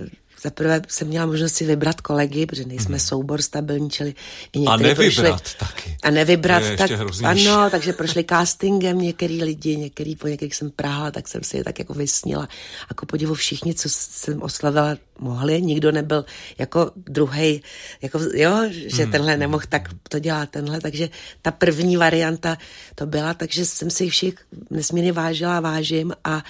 za 0.46 0.50
prvé 0.50 0.82
jsem 0.88 1.08
měla 1.08 1.26
možnost 1.26 1.54
si 1.54 1.66
vybrat 1.66 2.00
kolegy, 2.00 2.46
protože 2.46 2.64
nejsme 2.64 2.96
hmm. 2.96 3.00
soubor 3.00 3.42
stabilní, 3.42 3.90
čili 3.90 4.14
i 4.52 4.58
některý 4.58 4.84
A 4.84 4.88
nevybrat 4.88 5.42
prošli, 5.42 5.58
taky. 5.58 5.96
A 6.02 6.10
nevybrat, 6.10 6.62
tak 6.78 6.90
ano, 7.24 7.70
takže 7.70 7.92
prošli 7.92 8.24
castingem 8.24 8.98
některý 8.98 9.42
lidi, 9.42 9.76
některý 9.76 10.16
po 10.16 10.28
některých 10.28 10.54
jsem 10.54 10.70
práhla, 10.70 11.10
tak 11.10 11.28
jsem 11.28 11.42
si 11.42 11.56
je 11.56 11.64
tak 11.64 11.78
jako 11.78 11.94
vysnila. 11.94 12.48
Jako 12.90 13.06
podivu 13.06 13.34
všichni, 13.34 13.74
co 13.74 13.88
jsem 13.90 14.42
oslavila, 14.42 14.96
mohli, 15.18 15.62
nikdo 15.62 15.92
nebyl 15.92 16.24
jako 16.58 16.90
druhý, 16.96 17.62
jako 18.02 18.20
jo, 18.34 18.56
že 18.70 19.02
hmm. 19.02 19.12
tenhle 19.12 19.36
nemohl, 19.36 19.64
tak 19.68 19.88
to 20.08 20.18
dělá 20.18 20.46
tenhle, 20.46 20.80
takže 20.80 21.08
ta 21.42 21.50
první 21.50 21.96
varianta 21.96 22.58
to 22.94 23.06
byla, 23.06 23.34
takže 23.34 23.66
jsem 23.66 23.90
si 23.90 24.10
všich 24.10 24.34
nesmírně 24.70 25.12
vážila, 25.12 25.60
vážím 25.60 26.12
a 26.24 26.42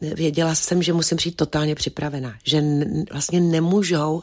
věděla 0.00 0.54
jsem, 0.54 0.82
že 0.82 0.92
musím 0.92 1.16
přijít 1.16 1.36
totálně 1.36 1.74
připravená, 1.74 2.34
že 2.44 2.62
vlastně 3.12 3.40
nemůžou 3.40 4.22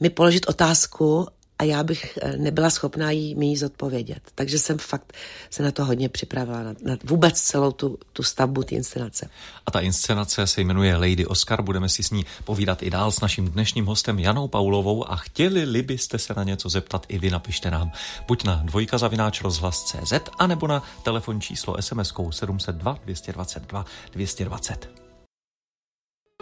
mi 0.00 0.10
položit 0.10 0.48
otázku 0.48 1.26
a 1.62 1.64
já 1.64 1.82
bych 1.82 2.18
eh, 2.22 2.36
nebyla 2.36 2.70
schopná 2.70 3.10
jí, 3.10 3.34
mi 3.34 3.46
jí 3.46 3.56
zodpovědět. 3.56 4.22
Takže 4.34 4.58
jsem 4.58 4.78
fakt 4.78 5.12
se 5.50 5.62
na 5.62 5.70
to 5.70 5.84
hodně 5.84 6.08
připravila, 6.08 6.62
na, 6.62 6.74
na 6.82 6.96
vůbec 7.04 7.40
celou 7.40 7.72
tu, 7.72 7.98
tu 8.12 8.22
stavbu 8.22 8.62
té 8.62 8.74
inscenace. 8.74 9.28
A 9.66 9.70
ta 9.70 9.80
inscenace 9.80 10.46
se 10.46 10.60
jmenuje 10.60 10.96
Lady 10.96 11.26
Oscar, 11.26 11.62
budeme 11.62 11.88
si 11.88 12.02
s 12.02 12.10
ní 12.10 12.26
povídat 12.44 12.82
i 12.82 12.90
dál 12.90 13.12
s 13.12 13.20
naším 13.20 13.48
dnešním 13.48 13.86
hostem 13.86 14.18
Janou 14.18 14.48
Paulovou 14.48 15.10
a 15.10 15.16
chtěli 15.16 15.82
byste 15.82 16.18
se 16.18 16.34
na 16.34 16.44
něco 16.44 16.68
zeptat 16.68 17.06
i 17.08 17.18
vy, 17.18 17.30
napište 17.30 17.70
nám 17.70 17.92
buď 18.28 18.44
na 18.44 18.62
dvojka 18.64 18.98
zavináč 18.98 19.40
rozhlas 19.40 19.84
CZ, 19.84 20.12
anebo 20.38 20.66
na 20.66 20.82
telefon 21.02 21.40
číslo 21.40 21.82
SMS 21.82 22.12
702 22.30 22.98
222 23.04 23.84
220. 24.12 24.88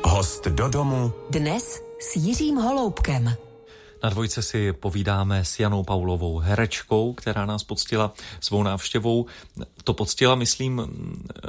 Host 0.04 0.46
do 0.46 0.68
domu. 0.68 1.12
Dnes 1.30 1.80
s 2.00 2.16
Jiřím 2.16 2.56
Holoubkem. 2.56 3.49
Na 4.02 4.10
dvojce 4.10 4.42
si 4.42 4.72
povídáme 4.72 5.44
s 5.44 5.60
Janou 5.60 5.82
Paulovou, 5.82 6.38
herečkou, 6.38 7.12
která 7.12 7.46
nás 7.46 7.64
poctila 7.64 8.12
svou 8.40 8.62
návštěvou. 8.62 9.26
To 9.84 9.94
poctila, 9.94 10.34
myslím, 10.34 10.82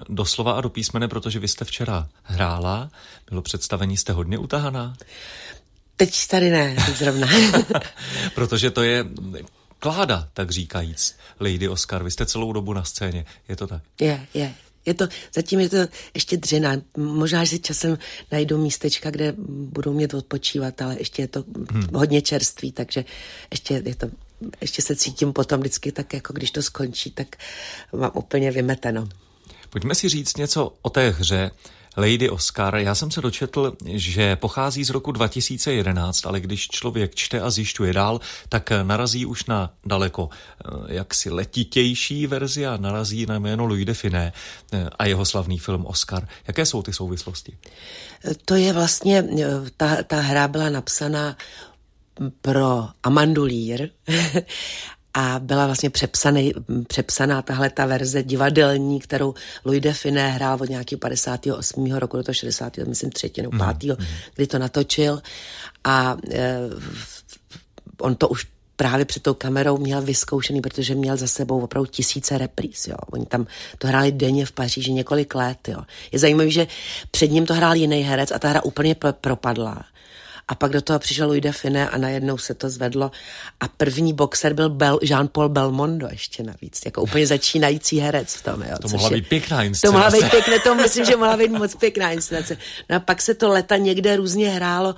doslova 0.10 0.52
a 0.52 0.62
do 0.62 0.70
písmene, 0.70 1.08
protože 1.08 1.40
vy 1.40 1.48
jste 1.48 1.66
včera 1.66 2.10
hrála, 2.24 2.90
bylo 3.30 3.42
představení, 3.42 3.98
jste 3.98 4.14
hodně 4.14 4.38
utahaná. 4.38 4.94
Teď 5.96 6.28
tady 6.28 6.50
ne, 6.50 6.76
zrovna. 6.98 7.28
protože 8.36 8.72
to 8.72 8.84
je 8.84 9.06
kláda, 9.80 10.28
tak 10.34 10.52
říkajíc, 10.52 11.18
Lady 11.40 11.70
Oscar. 11.70 12.04
Vy 12.04 12.12
jste 12.12 12.26
celou 12.26 12.54
dobu 12.54 12.74
na 12.74 12.84
scéně, 12.84 13.26
je 13.48 13.56
to 13.56 13.68
tak? 13.68 13.82
Je, 14.00 14.28
je. 14.34 14.54
Je 14.86 14.94
to, 14.94 15.08
zatím 15.34 15.60
je 15.60 15.70
to 15.70 15.78
ještě 16.14 16.38
dřina. 16.38 16.82
Možná, 16.98 17.44
že 17.44 17.50
si 17.50 17.60
časem 17.60 17.98
najdu 18.32 18.58
místečka, 18.58 19.12
kde 19.12 19.34
budou 19.48 19.94
mě 19.94 20.08
odpočívat, 20.08 20.82
ale 20.82 20.96
ještě 21.00 21.22
je 21.22 21.28
to 21.28 21.44
hmm. 21.72 21.88
hodně 21.94 22.22
čerství, 22.22 22.72
takže 22.72 23.06
ještě 23.52 23.84
je 23.86 23.96
to 23.96 24.10
ještě 24.62 24.82
se 24.82 24.96
cítím 24.96 25.34
potom 25.34 25.60
vždycky 25.60 25.92
tak, 25.92 26.14
jako 26.14 26.34
když 26.34 26.52
to 26.52 26.62
skončí, 26.62 27.12
tak 27.12 27.36
mám 27.94 28.12
úplně 28.14 28.52
vymeteno. 28.52 29.10
Pojďme 29.70 29.96
si 29.96 30.10
říct 30.10 30.38
něco 30.38 30.74
o 30.82 30.90
té 30.90 31.10
hře. 31.10 31.52
Lady 31.98 32.30
Oscar. 32.30 32.76
Já 32.76 32.96
jsem 32.96 33.12
se 33.12 33.22
dočetl, 33.22 33.74
že 33.86 34.36
pochází 34.36 34.84
z 34.84 34.90
roku 34.90 35.12
2011, 35.12 36.26
ale 36.26 36.40
když 36.40 36.68
člověk 36.68 37.16
čte 37.16 37.42
a 37.42 37.50
zjišťuje 37.50 37.94
dál, 37.94 38.20
tak 38.50 38.70
narazí 38.84 39.26
už 39.26 39.46
na 39.46 39.74
daleko 39.86 40.30
eh, 40.32 40.70
jaksi 40.88 41.30
letitější 41.30 42.28
verzi 42.28 42.68
a 42.68 42.78
narazí 42.78 43.26
na 43.26 43.40
jméno 43.40 43.66
Louis 43.66 43.86
de 43.86 43.94
Finé 43.94 44.34
eh, 44.74 44.90
a 45.00 45.06
jeho 45.06 45.26
slavný 45.26 45.60
film 45.60 45.86
Oscar. 45.86 46.28
Jaké 46.48 46.66
jsou 46.66 46.82
ty 46.82 46.94
souvislosti? 46.94 47.58
To 48.46 48.56
je 48.56 48.74
vlastně, 48.74 49.24
eh, 49.42 49.46
ta, 49.78 50.04
ta 50.04 50.20
hra 50.20 50.48
byla 50.48 50.70
napsaná 50.70 51.38
pro 52.42 52.88
Amandu 53.04 53.44
Lear 53.44 53.90
a 55.14 55.40
byla 55.40 55.66
vlastně 55.66 55.90
přepsaný, 55.90 56.54
přepsaná 56.88 57.42
tahle 57.42 57.70
ta 57.70 57.86
verze 57.86 58.24
divadelní, 58.24 59.00
kterou 59.00 59.34
Louis 59.66 59.82
de 59.82 59.94
Finé 59.94 60.32
hrál 60.32 60.58
od 60.62 60.70
nějakého 60.70 61.00
58. 61.00 61.92
roku 61.92 62.18
do 62.18 62.24
toho 62.24 62.34
60. 62.34 62.78
myslím 62.78 63.10
třetinu, 63.10 63.50
pátého, 63.58 63.98
mm. 64.00 64.06
kdy 64.36 64.48
to 64.48 64.60
natočil 64.60 65.22
a 65.84 66.18
e, 66.32 66.60
on 68.02 68.16
to 68.16 68.30
už 68.30 68.48
právě 68.76 69.06
před 69.06 69.24
tou 69.24 69.34
kamerou 69.34 69.78
měl 69.78 70.02
vyzkoušený, 70.02 70.62
protože 70.62 70.96
měl 70.96 71.18
za 71.18 71.28
sebou 71.28 71.62
opravdu 71.62 71.86
tisíce 71.86 72.38
repríz, 72.38 72.88
jo. 72.88 72.96
Oni 73.12 73.26
tam 73.26 73.46
to 73.78 73.88
hráli 73.88 74.12
denně 74.12 74.46
v 74.46 74.52
Paříži 74.52 74.92
několik 74.92 75.36
let, 75.36 75.68
jo. 75.68 75.82
Je 76.12 76.20
zajímavé, 76.20 76.50
že 76.50 76.68
před 77.12 77.32
ním 77.32 77.46
to 77.46 77.54
hrál 77.54 77.76
jiný 77.76 78.02
herec 78.02 78.32
a 78.32 78.40
ta 78.40 78.48
hra 78.50 78.64
úplně 78.64 78.96
propadla. 79.22 79.84
A 80.52 80.56
pak 80.56 80.72
do 80.72 80.82
toho 80.82 81.00
přišel 81.00 81.28
Louis 81.28 81.42
de 81.42 81.52
Finé 81.52 81.90
a 81.90 81.98
najednou 81.98 82.38
se 82.38 82.54
to 82.54 82.70
zvedlo. 82.70 83.12
A 83.60 83.68
první 83.68 84.14
boxer 84.14 84.54
byl 84.54 84.70
Bel, 84.70 85.00
Jean-Paul 85.02 85.50
Belmondo 85.50 86.08
ještě 86.12 86.44
navíc, 86.44 86.82
jako 86.86 87.02
úplně 87.02 87.28
začínající 87.28 88.00
herec 88.00 88.34
v 88.34 88.44
tom. 88.44 88.62
Jo, 88.62 88.76
to 88.82 88.88
mohla 88.88 89.10
být 89.10 89.28
pěkná 89.28 89.64
inscenace. 89.64 89.88
To 89.88 89.92
mohla 89.92 90.12
být 90.12 90.32
pěkné, 90.32 90.60
to 90.60 90.76
myslím, 90.76 91.06
že 91.06 91.16
mohla 91.16 91.38
být 91.38 91.52
moc 91.52 91.76
pěkná 91.76 92.12
inscenace. 92.12 92.58
No 92.90 92.96
a 92.96 93.00
pak 93.00 93.22
se 93.22 93.34
to 93.34 93.50
leta 93.50 93.78
někde 93.78 94.16
různě 94.16 94.50
hrálo 94.50 94.96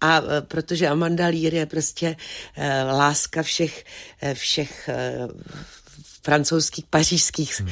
a 0.00 0.18
e, 0.18 0.40
protože 0.40 0.88
Amanda 0.88 1.26
Lear 1.26 1.54
je 1.54 1.66
prostě 1.66 2.16
uh, 2.58 2.98
láska 2.98 3.42
všech, 3.42 3.84
uh, 4.22 4.34
všech 4.34 4.90
uh, 5.24 5.30
francouzských, 6.24 6.84
pařížských 6.90 7.60
hmm. 7.60 7.70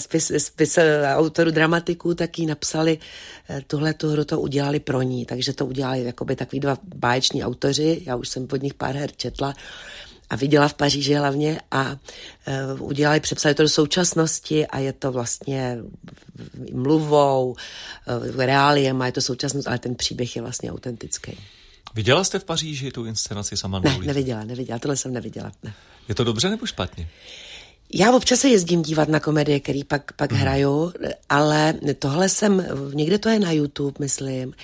spis, 0.00 0.32
spis, 0.38 0.78
autorů 1.14 1.50
dramatiků, 1.50 2.14
tak 2.14 2.38
jí 2.38 2.46
napsali 2.46 2.98
tuhle 3.66 3.94
tu 3.94 4.10
hru, 4.10 4.24
to 4.24 4.40
udělali 4.40 4.80
pro 4.80 5.02
ní, 5.02 5.26
takže 5.26 5.52
to 5.52 5.66
udělali 5.66 6.04
jakoby 6.04 6.36
takový 6.36 6.60
dva 6.60 6.78
báječní 6.94 7.44
autoři, 7.44 8.02
já 8.06 8.16
už 8.16 8.28
jsem 8.28 8.46
od 8.52 8.62
nich 8.62 8.74
pár 8.74 8.94
her 8.94 9.10
četla, 9.16 9.54
a 10.30 10.36
viděla 10.36 10.68
v 10.68 10.74
Paříži 10.74 11.14
hlavně 11.14 11.60
a 11.70 11.96
uh, 12.76 12.82
udělali, 12.82 13.20
přepsali 13.20 13.54
to 13.54 13.62
do 13.62 13.68
současnosti 13.68 14.66
a 14.66 14.78
je 14.78 14.92
to 14.92 15.12
vlastně 15.12 15.78
mluvou, 16.72 17.50
uh, 17.50 18.40
reáliem 18.40 19.02
a 19.02 19.06
je 19.06 19.12
to 19.12 19.20
současnost, 19.20 19.68
ale 19.68 19.78
ten 19.78 19.94
příběh 19.94 20.36
je 20.36 20.42
vlastně 20.42 20.72
autentický. 20.72 21.38
Viděla 21.94 22.24
jste 22.24 22.38
v 22.38 22.44
Paříži 22.44 22.90
tu 22.90 23.04
inscenaci 23.04 23.56
sama? 23.56 23.80
Ne, 23.80 23.98
neviděla, 23.98 24.44
neviděla, 24.44 24.78
tohle 24.78 24.96
jsem 24.96 25.12
neviděla. 25.12 25.52
Ne. 25.62 25.74
Je 26.08 26.14
to 26.14 26.24
dobře 26.24 26.50
nebo 26.50 26.66
špatně? 26.66 27.08
Já 27.94 28.12
občas 28.12 28.40
se 28.40 28.48
jezdím 28.48 28.82
dívat 28.82 29.08
na 29.08 29.20
komedie, 29.20 29.60
který 29.60 29.84
pak, 29.84 30.12
pak 30.12 30.32
mm. 30.32 30.38
hraju, 30.38 30.92
ale 31.28 31.74
tohle 31.98 32.28
jsem, 32.28 32.66
někde 32.94 33.18
to 33.18 33.28
je 33.28 33.38
na 33.38 33.52
YouTube, 33.52 33.94
myslím, 33.98 34.54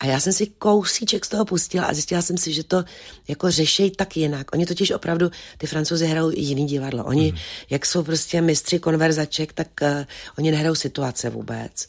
a 0.00 0.06
já 0.06 0.20
jsem 0.20 0.32
si 0.32 0.46
kousíček 0.46 1.24
z 1.24 1.28
toho 1.28 1.44
pustila 1.44 1.86
a 1.86 1.94
zjistila 1.94 2.22
jsem 2.22 2.38
si, 2.38 2.52
že 2.52 2.64
to 2.64 2.84
jako 3.28 3.50
řešejí 3.50 3.90
tak 3.90 4.16
jinak. 4.16 4.46
Oni 4.52 4.66
totiž 4.66 4.90
opravdu, 4.90 5.30
ty 5.58 5.66
francouzi 5.66 6.06
hrajou 6.06 6.30
jiný 6.30 6.66
divadlo. 6.66 7.04
Oni, 7.04 7.32
mm. 7.32 7.38
jak 7.70 7.86
jsou 7.86 8.02
prostě 8.02 8.40
mistři 8.40 8.78
konverzaček, 8.78 9.52
tak 9.52 9.68
uh, 9.82 9.88
oni 10.38 10.50
nehrajou 10.50 10.74
situace 10.74 11.30
vůbec. 11.30 11.88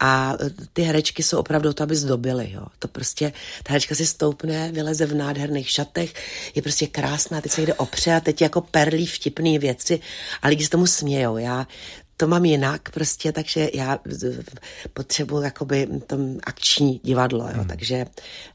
A 0.00 0.34
eh, 0.40 0.50
ty 0.72 0.82
herečky 0.82 1.22
jsou 1.22 1.38
opravdu 1.38 1.72
to, 1.72 1.82
aby 1.82 1.96
zdobily. 1.96 2.52
Jo. 2.52 2.62
To 2.78 2.88
prostě, 2.88 3.32
ta 3.62 3.72
herečka 3.72 3.94
si 3.94 4.06
stoupne, 4.06 4.72
vyleze 4.72 5.06
v 5.06 5.14
nádherných 5.14 5.70
šatech, 5.70 6.14
je 6.54 6.62
prostě 6.62 6.86
krásná, 6.86 7.40
teď 7.40 7.52
se 7.52 7.62
jde 7.62 7.74
opře 7.74 8.14
a 8.14 8.20
teď 8.20 8.42
jako 8.42 8.60
perlí 8.60 9.06
vtipný 9.06 9.58
věci 9.58 10.00
a 10.42 10.48
lidi 10.48 10.64
se 10.64 10.70
tomu 10.70 10.86
smějou. 10.86 11.36
Já 11.36 11.66
to 12.16 12.26
mám 12.26 12.44
jinak 12.44 12.90
prostě, 12.90 13.32
takže 13.32 13.70
já 13.74 13.98
potřebuji 14.92 15.42
jakoby 15.42 15.88
tom 16.06 16.38
akční 16.44 17.00
divadlo, 17.04 17.44
jo. 17.44 17.54
Hmm. 17.54 17.66
takže 17.66 18.06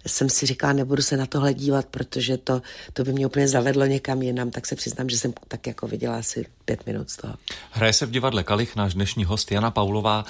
jsem 0.08 0.30
si 0.30 0.46
říkala, 0.46 0.74
nebudu 0.74 1.02
se 1.02 1.18
na 1.18 1.26
tohle 1.26 1.54
dívat, 1.54 1.86
protože 1.86 2.38
to, 2.38 2.62
to 2.94 3.04
by 3.04 3.14
mě 3.14 3.26
úplně 3.26 3.48
zavedlo 3.48 3.86
někam 3.86 4.22
jinam, 4.22 4.52
tak 4.52 4.68
se 4.68 4.76
přiznám, 4.76 5.10
že 5.10 5.18
jsem 5.18 5.34
tak 5.48 5.68
jako 5.68 5.88
viděla 5.88 6.18
asi 6.18 6.46
pět 6.66 6.86
minut 6.86 7.10
z 7.10 7.18
toho. 7.18 7.34
Hraje 7.72 7.94
se 7.94 8.06
v 8.06 8.12
divadle 8.12 8.44
Kalich, 8.44 8.76
náš 8.76 8.94
dnešní 8.94 9.24
host 9.24 9.52
Jana 9.52 9.72
Paulová 9.72 10.26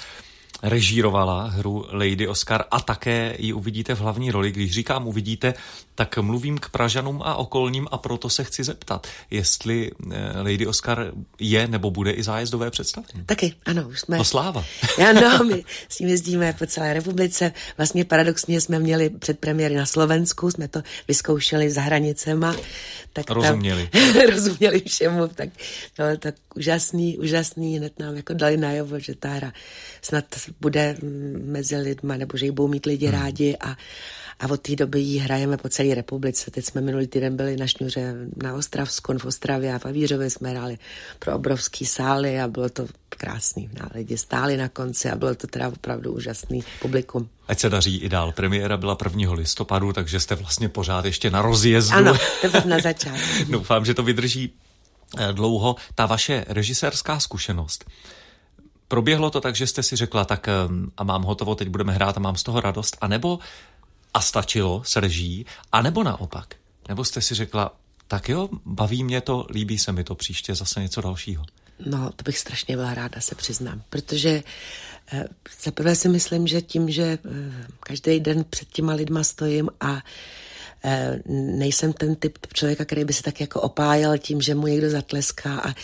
režírovala 0.62 1.42
hru 1.46 1.86
Lady 1.92 2.28
Oscar 2.28 2.64
a 2.70 2.80
také 2.80 3.36
ji 3.38 3.52
uvidíte 3.52 3.94
v 3.94 4.00
hlavní 4.00 4.30
roli. 4.30 4.52
Když 4.52 4.72
říkám 4.72 5.06
uvidíte, 5.06 5.54
tak 5.94 6.18
mluvím 6.18 6.58
k 6.58 6.68
Pražanům 6.68 7.22
a 7.24 7.34
okolním 7.34 7.88
a 7.90 7.98
proto 7.98 8.30
se 8.30 8.44
chci 8.44 8.64
zeptat, 8.64 9.06
jestli 9.30 9.90
eh, 10.12 10.32
Lady 10.36 10.66
Oscar 10.66 11.12
je 11.40 11.68
nebo 11.68 11.90
bude 11.90 12.10
i 12.10 12.22
zájezdové 12.22 12.70
představení. 12.70 13.24
Taky, 13.26 13.54
ano, 13.64 13.88
už 13.88 14.00
jsme. 14.00 14.16
To 14.16 14.24
sláva. 14.24 14.64
Ano, 15.08 15.44
my 15.44 15.64
s 15.88 15.98
ním 15.98 16.08
jezdíme 16.08 16.52
po 16.58 16.66
celé 16.66 16.94
republice. 16.94 17.52
Vlastně 17.76 18.04
paradoxně 18.04 18.60
jsme 18.60 18.78
měli 18.78 19.10
předpremiéry 19.10 19.74
na 19.74 19.86
Slovensku, 19.86 20.50
jsme 20.50 20.68
to 20.68 20.82
vyzkoušeli 21.08 21.70
za 21.70 21.80
hranicema. 21.80 22.56
Tak 23.12 23.30
rozuměli. 23.30 23.88
Tam, 23.92 24.20
rozuměli 24.30 24.80
všemu, 24.80 25.28
tak 25.28 25.48
to 25.96 26.02
no, 26.02 26.16
tak 26.16 26.34
úžasný, 26.54 27.18
úžasný, 27.18 27.78
hned 27.78 27.98
nám 27.98 28.16
jako 28.16 28.32
dali 28.32 28.56
najevo, 28.56 28.98
že 28.98 29.14
ta 29.14 29.28
hra 29.28 29.52
snad 30.02 30.24
bude 30.60 30.96
mezi 31.44 31.76
lidma, 31.76 32.16
nebo 32.16 32.36
že 32.36 32.46
ji 32.46 32.50
budou 32.50 32.68
mít 32.68 32.86
lidi 32.86 33.06
hmm. 33.06 33.20
rádi 33.20 33.56
a, 33.56 33.76
a 34.40 34.48
od 34.50 34.60
té 34.60 34.76
doby 34.76 35.00
ji 35.00 35.18
hrajeme 35.18 35.56
po 35.56 35.68
celé 35.68 35.94
republice. 35.94 36.50
Teď 36.50 36.64
jsme 36.64 36.80
minulý 36.80 37.06
týden 37.06 37.36
byli 37.36 37.56
na 37.56 37.66
šňuře 37.66 38.14
na 38.42 38.54
Ostravsku, 38.54 39.18
v 39.18 39.24
Ostravě 39.24 39.74
a 39.74 39.78
v 39.78 39.86
Avířově 39.86 40.30
jsme 40.30 40.50
hráli 40.50 40.78
pro 41.18 41.34
obrovský 41.34 41.86
sály 41.86 42.40
a 42.40 42.48
bylo 42.48 42.68
to 42.68 42.86
krásný. 43.08 43.70
Na 43.80 43.88
lidi 43.94 44.18
stáli 44.18 44.56
na 44.56 44.68
konci 44.68 45.10
a 45.10 45.16
bylo 45.16 45.34
to 45.34 45.46
teda 45.46 45.68
opravdu 45.68 46.12
úžasný 46.12 46.64
publikum. 46.80 47.28
Ať 47.48 47.58
se 47.60 47.70
daří 47.70 47.96
i 47.96 48.08
dál. 48.08 48.32
Premiéra 48.32 48.76
byla 48.76 48.96
1. 49.04 49.32
listopadu, 49.32 49.92
takže 49.92 50.20
jste 50.20 50.34
vlastně 50.34 50.68
pořád 50.68 51.04
ještě 51.04 51.30
na 51.30 51.42
rozjezdu. 51.42 51.96
Ano, 51.96 52.14
to 52.40 52.68
na 52.68 52.78
začátku. 52.78 53.20
Doufám, 53.50 53.84
že 53.84 53.94
to 53.94 54.02
vydrží 54.02 54.52
eh, 55.18 55.32
dlouho. 55.32 55.76
Ta 55.94 56.06
vaše 56.06 56.44
režisérská 56.48 57.20
zkušenost, 57.20 57.84
Proběhlo 58.92 59.30
to 59.30 59.40
tak, 59.40 59.56
že 59.56 59.66
jste 59.66 59.82
si 59.82 59.96
řekla, 59.96 60.24
tak 60.24 60.48
a 60.96 61.04
mám 61.04 61.22
hotovo, 61.22 61.54
teď 61.54 61.68
budeme 61.68 61.92
hrát 61.92 62.16
a 62.16 62.20
mám 62.20 62.36
z 62.36 62.42
toho 62.42 62.60
radost, 62.60 62.96
a 63.00 63.08
nebo 63.08 63.38
a 64.14 64.20
stačilo 64.20 64.82
s 64.84 64.96
reží, 64.96 65.46
a 65.72 65.82
nebo 65.82 66.02
naopak. 66.02 66.54
Nebo 66.88 67.04
jste 67.04 67.20
si 67.20 67.34
řekla, 67.34 67.76
tak 68.08 68.28
jo, 68.28 68.48
baví 68.64 69.04
mě 69.04 69.20
to, 69.20 69.46
líbí 69.50 69.78
se 69.78 69.92
mi 69.92 70.04
to, 70.04 70.14
příště 70.14 70.54
zase 70.54 70.80
něco 70.80 71.00
dalšího. 71.00 71.44
No, 71.86 72.10
to 72.16 72.22
bych 72.22 72.38
strašně 72.38 72.76
byla 72.76 72.94
ráda, 72.94 73.20
se 73.20 73.34
přiznám, 73.34 73.82
protože 73.90 74.42
eh, 75.12 75.24
zaprvé 75.62 75.96
si 75.96 76.08
myslím, 76.08 76.46
že 76.46 76.62
tím, 76.62 76.90
že 76.90 77.02
eh, 77.02 77.18
každý 77.80 78.20
den 78.20 78.44
před 78.50 78.68
těma 78.68 78.92
lidma 78.92 79.24
stojím 79.24 79.68
a 79.80 79.86
Eh, 79.96 80.02
nejsem 81.28 81.92
ten 81.92 82.14
typ 82.14 82.38
člověka, 82.52 82.84
který 82.84 83.04
by 83.04 83.12
se 83.12 83.22
tak 83.22 83.40
jako 83.40 83.60
opájel 83.60 84.18
tím, 84.18 84.40
že 84.40 84.54
mu 84.54 84.66
někdo 84.66 84.90
zatleská 84.90 85.60
a 85.60 85.74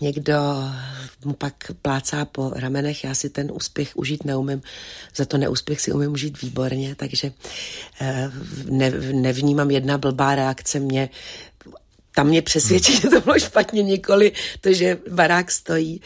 někdo 0.00 0.34
mu 1.24 1.32
pak 1.32 1.54
plácá 1.82 2.24
po 2.24 2.52
ramenech. 2.56 3.04
Já 3.04 3.14
si 3.14 3.30
ten 3.30 3.52
úspěch 3.52 3.96
užít 3.96 4.24
neumím, 4.24 4.62
za 5.16 5.24
to 5.24 5.38
neúspěch 5.38 5.80
si 5.80 5.92
umím 5.92 6.12
užít 6.12 6.42
výborně, 6.42 6.94
takže 6.94 7.32
eh, 8.00 8.30
ne, 8.64 8.90
nevnímám 9.12 9.70
jedna 9.70 9.98
blbá 9.98 10.34
reakce 10.34 10.80
mě 10.80 11.08
tam 12.14 12.26
mě 12.26 12.42
přesvědčí, 12.42 12.92
že 13.00 13.08
to 13.08 13.20
bylo 13.20 13.38
špatně, 13.38 13.82
nikoli 13.82 14.32
to, 14.60 14.72
že 14.72 14.98
barák 15.10 15.50
stojí 15.50 16.00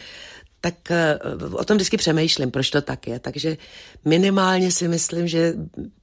tak 0.63 0.91
eh, 0.91 1.19
o 1.51 1.63
tom 1.63 1.77
vždycky 1.77 1.97
přemýšlím, 1.97 2.51
proč 2.51 2.69
to 2.69 2.81
tak 2.81 3.07
je. 3.07 3.19
Takže 3.19 3.57
minimálně 4.05 4.71
si 4.71 4.87
myslím, 4.87 5.27
že 5.27 5.53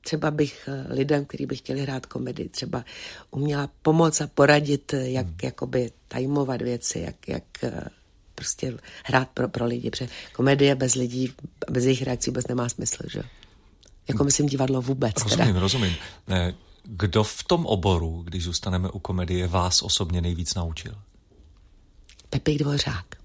třeba 0.00 0.30
bych 0.30 0.68
eh, 0.68 0.94
lidem, 0.94 1.24
kteří 1.24 1.46
by 1.46 1.56
chtěli 1.56 1.80
hrát 1.80 2.06
komedii, 2.06 2.48
třeba 2.48 2.84
uměla 3.30 3.70
pomoct 3.82 4.20
a 4.20 4.26
poradit, 4.26 4.94
eh, 4.94 5.10
jak 5.10 5.26
hmm. 5.26 5.36
jakoby 5.42 5.90
tajmovat 6.08 6.62
věci, 6.62 6.98
jak, 6.98 7.28
jak 7.28 7.44
prostě 8.34 8.76
hrát 9.04 9.28
pro, 9.28 9.48
pro 9.48 9.66
lidi, 9.66 9.90
protože 9.90 10.08
komedie 10.32 10.74
bez 10.74 10.94
lidí, 10.94 11.32
bez 11.70 11.84
jejich 11.84 12.02
reakcí 12.02 12.30
vůbec 12.30 12.46
nemá 12.46 12.68
smysl, 12.68 13.02
že? 13.12 13.22
Jako 14.08 14.24
myslím 14.24 14.46
divadlo 14.46 14.82
vůbec. 14.82 15.14
Rozumím, 15.22 15.46
teda. 15.46 15.60
rozumím. 15.60 15.94
Kdo 16.84 17.24
v 17.24 17.44
tom 17.44 17.66
oboru, 17.66 18.22
když 18.22 18.44
zůstaneme 18.44 18.90
u 18.90 18.98
komedie, 18.98 19.48
vás 19.48 19.82
osobně 19.82 20.20
nejvíc 20.20 20.54
naučil? 20.54 20.94
Pepik 22.30 22.58
Dvořák 22.58 23.19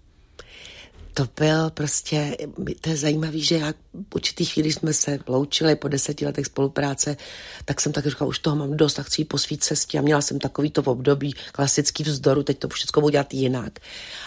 to 1.17 1.27
byl 1.39 1.69
prostě, 1.69 2.38
to 2.81 2.89
je 2.89 2.98
zajímavé, 2.98 3.39
že 3.39 3.57
já 3.57 3.74
určitý 4.15 4.45
chvíli 4.45 4.72
jsme 4.72 4.93
se 4.93 5.19
loučili 5.27 5.75
po 5.75 5.88
deseti 5.88 6.25
letech 6.25 6.45
spolupráce, 6.45 7.17
tak 7.65 7.81
jsem 7.81 7.91
tak 7.91 8.07
říkala, 8.07 8.29
už 8.29 8.39
toho 8.39 8.55
mám 8.55 8.77
dost 8.77 9.00
a 9.00 9.03
chci 9.03 9.22
jít 9.22 9.25
po 9.25 9.38
svý 9.38 9.57
cestě 9.57 10.00
a 10.00 10.01
měla 10.01 10.22
jsem 10.22 10.39
takový 10.39 10.72
to 10.72 10.81
v 10.81 10.88
období 10.88 11.34
klasický 11.51 12.03
vzdoru, 12.03 12.43
teď 12.43 12.60
to 12.60 12.69
všechno 12.69 13.01
budu 13.01 13.12
dělat 13.12 13.34
jinak. 13.34 13.79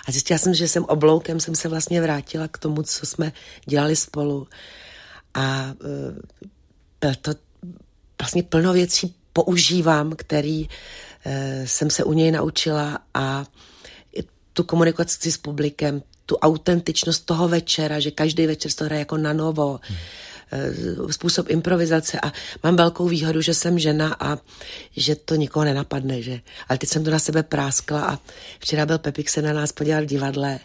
A 0.07 0.13
zjistila 0.13 0.39
jsem, 0.39 0.55
že 0.55 0.69
jsem 0.69 0.85
obloukem 0.85 1.41
jsem 1.41 1.55
se 1.55 1.69
vlastně 1.69 2.01
vrátila 2.01 2.49
k 2.49 2.59
tomu, 2.59 2.83
co 2.83 3.07
jsme 3.07 3.33
dělali 3.67 3.97
spolu. 3.97 4.47
A 5.35 5.75
byl 7.01 7.15
to 7.23 7.33
vlastně 8.21 8.43
plno 8.43 8.73
věcí 8.73 9.15
používám, 9.33 10.13
který 10.17 10.65
uh, 10.65 11.33
jsem 11.65 11.91
se 11.91 12.05
u 12.05 12.13
něj 12.13 12.31
naučila 12.31 12.99
a 13.15 13.45
tu 14.53 14.65
komunikaci 14.65 15.33
s 15.33 15.37
publikem, 15.37 16.03
tu 16.29 16.37
autentičnost 16.37 17.25
toho 17.25 17.49
večera, 17.49 18.01
že 18.01 18.11
každý 18.11 18.47
večer 18.47 18.73
to 18.73 18.85
hraje 18.85 18.99
jako 18.99 19.17
na 19.17 19.33
novo, 19.33 19.81
hmm. 19.83 21.13
způsob 21.13 21.51
improvizace 21.51 22.21
a 22.21 22.33
mám 22.63 22.77
velkou 22.77 23.09
výhodu, 23.09 23.41
že 23.41 23.55
jsem 23.55 23.79
žena 23.79 24.17
a 24.21 24.39
že 24.97 25.17
to 25.17 25.35
nikoho 25.35 25.65
nenapadne, 25.65 26.23
že? 26.23 26.41
Ale 26.69 26.79
teď 26.79 26.89
jsem 26.89 27.05
to 27.05 27.11
na 27.11 27.19
sebe 27.19 27.43
práskla 27.43 28.01
a 28.01 28.19
včera 28.59 28.87
byl 28.87 28.99
Pepik 28.99 29.29
se 29.29 29.43
na 29.43 29.53
nás 29.53 29.73
podívat 29.73 30.01
v 30.01 30.07
divadle 30.07 30.61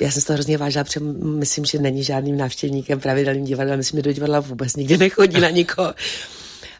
já 0.00 0.10
jsem 0.10 0.22
to 0.22 0.32
hrozně 0.32 0.58
vážila, 0.58 0.84
protože 0.84 1.00
myslím, 1.22 1.64
že 1.64 1.78
není 1.78 2.04
žádným 2.04 2.36
návštěvníkem 2.36 3.00
pravidelným 3.00 3.44
divadla, 3.44 3.76
myslím, 3.76 3.98
že 3.98 4.02
do 4.02 4.12
divadla 4.12 4.40
vůbec 4.40 4.76
nikdy 4.76 4.98
nechodí 4.98 5.40
na 5.40 5.50
nikoho. 5.50 5.94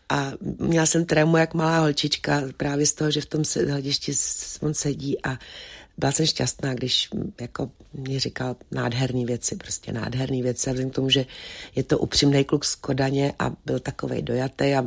A 0.08 0.32
měla 0.58 0.86
jsem 0.86 1.04
trému 1.04 1.36
jak 1.36 1.54
malá 1.54 1.78
holčička 1.78 2.42
právě 2.56 2.86
z 2.86 2.92
toho, 2.92 3.10
že 3.10 3.20
v 3.20 3.26
tom 3.26 3.42
hledišti 3.68 4.12
on 4.60 4.74
sedí 4.74 5.22
a 5.22 5.38
byla 5.98 6.12
jsem 6.12 6.26
šťastná, 6.26 6.74
když 6.74 7.08
jako 7.40 7.70
mě 7.92 8.20
říkal 8.20 8.56
nádherný 8.70 9.24
věci, 9.24 9.56
prostě 9.56 9.92
nádherný 9.92 10.42
věci 10.42 10.70
a 10.70 10.72
vzhledem 10.72 10.90
k 10.90 10.94
tomu, 10.94 11.10
že 11.10 11.26
je 11.76 11.82
to 11.82 11.98
upřímný 11.98 12.44
kluk 12.44 12.64
z 12.64 12.74
Kodaně 12.74 13.32
a 13.38 13.50
byl 13.66 13.78
takovej 13.78 14.22
dojatý 14.22 14.74
a 14.74 14.84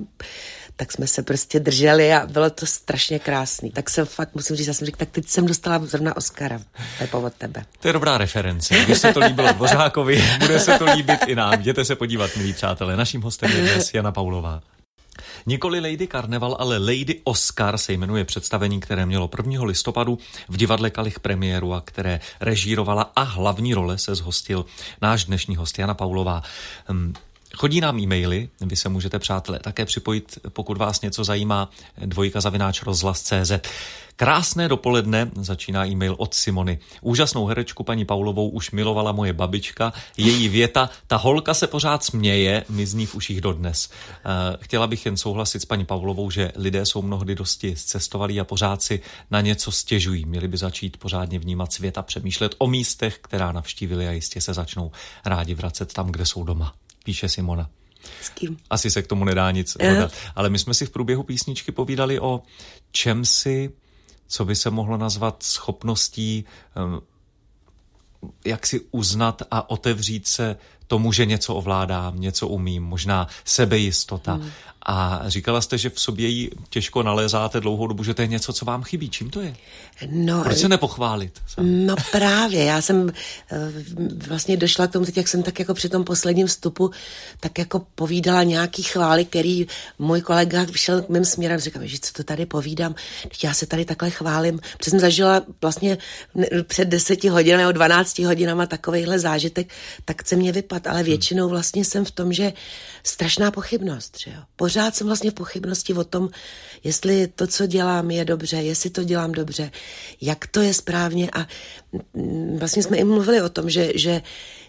tak 0.76 0.92
jsme 0.92 1.08
se 1.08 1.24
prostě 1.24 1.60
drželi 1.60 2.14
a 2.14 2.28
bylo 2.28 2.50
to 2.50 2.66
strašně 2.66 3.20
krásný. 3.20 3.72
Tak 3.72 3.90
jsem 3.90 4.06
fakt, 4.06 4.36
musím 4.36 4.56
říct, 4.56 4.68
já 4.68 4.74
jsem 4.74 4.86
řekl, 4.86 4.98
tak 4.98 5.10
teď 5.10 5.28
jsem 5.28 5.46
dostala 5.46 5.86
zrovna 5.86 6.18
Oscara, 6.18 6.62
Pepo 6.98 7.22
od 7.22 7.34
tebe. 7.34 7.66
To 7.80 7.88
je 7.88 7.94
dobrá 7.94 8.18
reference. 8.18 8.76
Když 8.86 8.98
se 8.98 9.14
to 9.14 9.20
líbilo 9.20 9.54
Dvořákovi, 9.54 10.24
bude 10.40 10.60
se 10.60 10.78
to 10.78 10.86
líbit 10.86 11.20
i 11.28 11.36
nám. 11.36 11.60
Jděte 11.60 11.86
se 11.86 11.96
podívat, 11.96 12.36
milí 12.38 12.54
přátelé. 12.54 12.98
Naším 12.98 13.22
hostem 13.22 13.52
je 13.52 13.62
dnes 13.62 13.94
Jana 13.94 14.12
Paulová. 14.12 14.62
Nikoli 15.46 15.80
Lady 15.80 16.08
Carnival, 16.08 16.58
ale 16.60 16.78
Lady 16.78 17.22
Oscar 17.24 17.78
se 17.78 17.94
jmenuje 17.94 18.26
představení, 18.26 18.80
které 18.80 19.06
mělo 19.06 19.30
1. 19.38 19.64
listopadu 19.64 20.18
v 20.50 20.58
divadle 20.58 20.90
Kalich 20.90 21.20
premiéru 21.20 21.74
a 21.74 21.82
které 21.82 22.20
režírovala 22.42 23.12
a 23.16 23.22
hlavní 23.22 23.74
role 23.74 23.98
se 23.98 24.16
zhostil 24.16 24.66
náš 25.02 25.26
dnešní 25.26 25.56
host 25.56 25.80
Jana 25.80 25.94
Paulová. 25.94 26.44
Chodí 27.56 27.82
nám 27.82 28.00
e-maily, 28.00 28.50
vy 28.62 28.76
se 28.76 28.90
můžete, 28.90 29.20
přátelé, 29.20 29.60
také 29.60 29.86
připojit, 29.86 30.40
pokud 30.50 30.78
vás 30.78 31.02
něco 31.02 31.24
zajímá, 31.24 31.70
dvojka 32.06 32.42
zavináč 32.42 32.84
rozhlas.cz. 32.84 33.52
Krásné 34.16 34.68
dopoledne, 34.68 35.32
začíná 35.36 35.86
e-mail 35.86 36.16
od 36.18 36.34
Simony. 36.34 36.80
Úžasnou 37.02 37.46
herečku 37.46 37.84
paní 37.84 38.06
Paulovou 38.06 38.50
už 38.50 38.72
milovala 38.72 39.12
moje 39.12 39.34
babička. 39.34 39.94
Její 40.18 40.50
věta, 40.50 40.90
ta 41.08 41.16
holka 41.16 41.54
se 41.54 41.68
pořád 41.68 42.04
směje, 42.04 42.66
mi 42.70 42.86
zní 42.86 43.06
v 43.06 43.16
uších 43.16 43.42
dodnes. 43.42 43.90
Eh, 43.92 44.58
chtěla 44.62 44.88
bych 44.88 45.06
jen 45.06 45.18
souhlasit 45.18 45.62
s 45.62 45.66
paní 45.66 45.86
Paulovou, 45.86 46.32
že 46.32 46.52
lidé 46.56 46.86
jsou 46.86 47.02
mnohdy 47.02 47.36
dosti 47.36 47.76
zcestovalí 47.76 48.40
a 48.40 48.44
pořád 48.44 48.82
si 48.82 49.02
na 49.32 49.42
něco 49.42 49.72
stěžují. 49.72 50.26
Měli 50.26 50.48
by 50.48 50.58
začít 50.58 50.98
pořádně 50.98 51.40
vnímat 51.40 51.74
svět 51.74 51.98
a 51.98 52.02
přemýšlet 52.02 52.56
o 52.58 52.68
místech, 52.68 53.20
která 53.22 53.52
navštívili 53.52 54.08
a 54.08 54.12
jistě 54.12 54.42
se 54.42 54.54
začnou 54.54 54.92
rádi 55.26 55.54
vracet 55.54 55.94
tam, 55.94 56.12
kde 56.12 56.26
jsou 56.26 56.44
doma. 56.44 56.74
Píše 57.04 57.30
Simona. 57.30 57.70
S 58.22 58.30
kým? 58.30 58.58
Asi 58.70 58.92
se 58.92 59.02
k 59.02 59.08
tomu 59.08 59.26
nedá 59.26 59.52
nic 59.52 59.78
dodat. 59.80 60.12
Ale 60.36 60.50
my 60.50 60.60
jsme 60.60 60.74
si 60.74 60.86
v 60.86 60.90
průběhu 60.90 61.24
písničky 61.24 61.72
povídali 61.72 62.20
o 62.20 62.42
čem 62.92 63.26
si 63.26 63.72
co 64.30 64.46
by 64.46 64.56
se 64.56 64.70
mohlo 64.70 64.98
nazvat 64.98 65.44
schopností 65.44 66.46
ehm, 66.76 67.00
jak 68.46 68.68
si 68.68 68.82
uznat 68.92 69.42
a 69.52 69.70
otevřít 69.70 70.28
se 70.28 70.58
tomu, 70.88 71.12
že 71.12 71.26
něco 71.26 71.56
ovládám, 71.56 72.20
něco 72.20 72.48
umím, 72.48 72.84
možná 72.84 73.28
sebejistota. 73.46 74.34
Hmm. 74.34 74.52
A 74.86 75.24
říkala 75.28 75.62
jste, 75.62 75.78
že 75.78 75.90
v 75.90 76.00
sobě 76.00 76.28
ji 76.28 76.52
těžko 76.70 77.04
nalézáte 77.04 77.60
dlouhou 77.60 77.88
dobu, 77.88 78.04
že 78.04 78.14
to 78.14 78.22
je 78.22 78.28
něco, 78.28 78.54
co 78.54 78.66
vám 78.66 78.84
chybí. 78.84 79.10
Čím 79.10 79.30
to 79.30 79.42
je? 79.42 79.56
No, 80.08 80.44
Proč 80.44 80.58
se 80.58 80.70
nepochválit? 80.70 81.42
Sám? 81.48 81.86
No 81.86 81.96
právě, 82.12 82.64
já 82.64 82.82
jsem 82.82 83.10
eh, 83.52 83.58
vlastně 84.28 84.58
došla 84.58 84.88
k 84.88 84.92
tomu 84.92 85.06
teď, 85.06 85.18
jak 85.18 85.28
jsem 85.28 85.44
tak 85.44 85.60
jako 85.60 85.74
při 85.74 85.90
tom 85.90 86.04
posledním 86.04 86.48
vstupu, 86.48 86.92
tak 87.40 87.58
jako 87.58 87.86
povídala 87.96 88.44
nějaký 88.44 88.84
chvály, 88.84 89.26
který 89.26 89.68
můj 90.00 90.22
kolega 90.22 90.66
šel 90.76 91.02
k 91.02 91.10
mým 91.10 91.26
směrem, 91.26 91.60
říkal, 91.60 91.82
že 91.86 91.98
co 92.02 92.14
to 92.14 92.24
tady 92.24 92.46
povídám, 92.46 92.96
teď 93.24 93.44
já 93.44 93.54
se 93.54 93.66
tady 93.66 93.86
takhle 93.86 94.10
chválím, 94.10 94.60
protože 94.78 94.92
jsem 94.92 95.00
zažila 95.00 95.42
vlastně 95.62 95.98
před 96.64 96.86
deseti 96.86 97.28
hodin 97.28 97.58
nebo 97.58 97.72
dvanácti 97.72 98.24
hodinama 98.24 98.66
takovejhle 98.66 99.20
zážitek, 99.20 99.70
tak 100.06 100.28
se 100.28 100.36
mě 100.36 100.52
vypad, 100.52 100.88
ale 100.88 101.04
většinou 101.04 101.50
vlastně 101.50 101.86
jsem 101.86 102.06
v 102.06 102.12
tom, 102.12 102.34
že 102.34 102.54
strašná 103.04 103.52
pochybnost, 103.52 104.20
že 104.20 104.32
jo. 104.32 104.42
Pořád 104.70 104.96
jsem 104.96 105.08
vlastně 105.08 105.32
v 105.32 105.34
pochybnosti 105.34 105.94
o 105.94 106.04
tom, 106.04 106.30
jestli 106.84 107.28
to, 107.28 107.48
co 107.48 107.66
dělám, 107.66 108.12
je 108.12 108.26
dobře, 108.26 108.58
jestli 108.58 108.90
to 108.90 109.04
dělám 109.04 109.32
dobře, 109.32 109.72
jak 110.22 110.48
to 110.48 110.62
je 110.62 110.74
správně 110.74 111.30
a 111.34 111.48
mm, 112.14 112.58
vlastně 112.60 112.84
jsme 112.84 112.98
i 112.98 113.04
mluvili 113.04 113.42
o 113.42 113.50
tom, 113.50 113.70
že, 113.70 113.92
že 113.96 114.22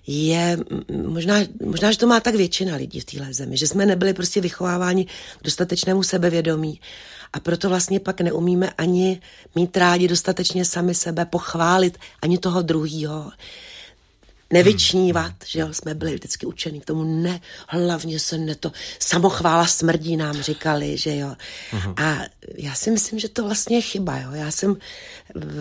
je, 0.07 0.59
možná, 1.07 1.37
možná, 1.65 1.93
že 1.93 1.99
to 1.99 2.07
má 2.07 2.21
tak 2.21 2.35
většina 2.35 2.77
lidí 2.77 3.01
v 3.01 3.05
téhle 3.05 3.35
zemi, 3.35 3.57
že 3.57 3.67
jsme 3.67 3.87
nebyli 3.87 4.15
prostě 4.15 4.41
vychováváni 4.41 5.05
k 5.05 5.45
dostatečnému 5.45 6.03
sebevědomí 6.03 6.81
a 7.33 7.41
proto 7.41 7.69
vlastně 7.69 8.01
pak 8.01 8.21
neumíme 8.21 8.71
ani 8.71 9.21
mít 9.55 9.77
rádi 9.77 10.09
dostatečně 10.09 10.65
sami 10.65 10.95
sebe, 10.95 11.25
pochválit 11.25 11.99
ani 12.23 12.39
toho 12.39 12.63
druhýho 12.63 13.31
nevyčnívat, 14.53 15.27
hmm. 15.27 15.47
že 15.47 15.61
jo, 15.61 15.69
jsme 15.73 15.95
byli 15.95 16.15
vždycky 16.15 16.47
učení 16.47 16.81
k 16.81 16.85
tomu, 16.85 17.05
ne, 17.05 17.41
hlavně 17.69 18.19
se 18.19 18.39
ne 18.39 18.55
to, 18.55 18.73
samochvála 18.99 19.67
smrdí 19.67 20.17
nám 20.17 20.43
říkali, 20.43 20.97
že 20.97 21.17
jo. 21.17 21.37
Hmm. 21.71 21.95
A 21.97 22.19
já 22.55 22.75
si 22.75 22.91
myslím, 22.91 23.19
že 23.19 23.29
to 23.29 23.45
vlastně 23.45 23.77
je 23.77 23.83
chyba, 23.83 24.19
jo. 24.19 24.31
Já 24.33 24.51
jsem 24.51 24.77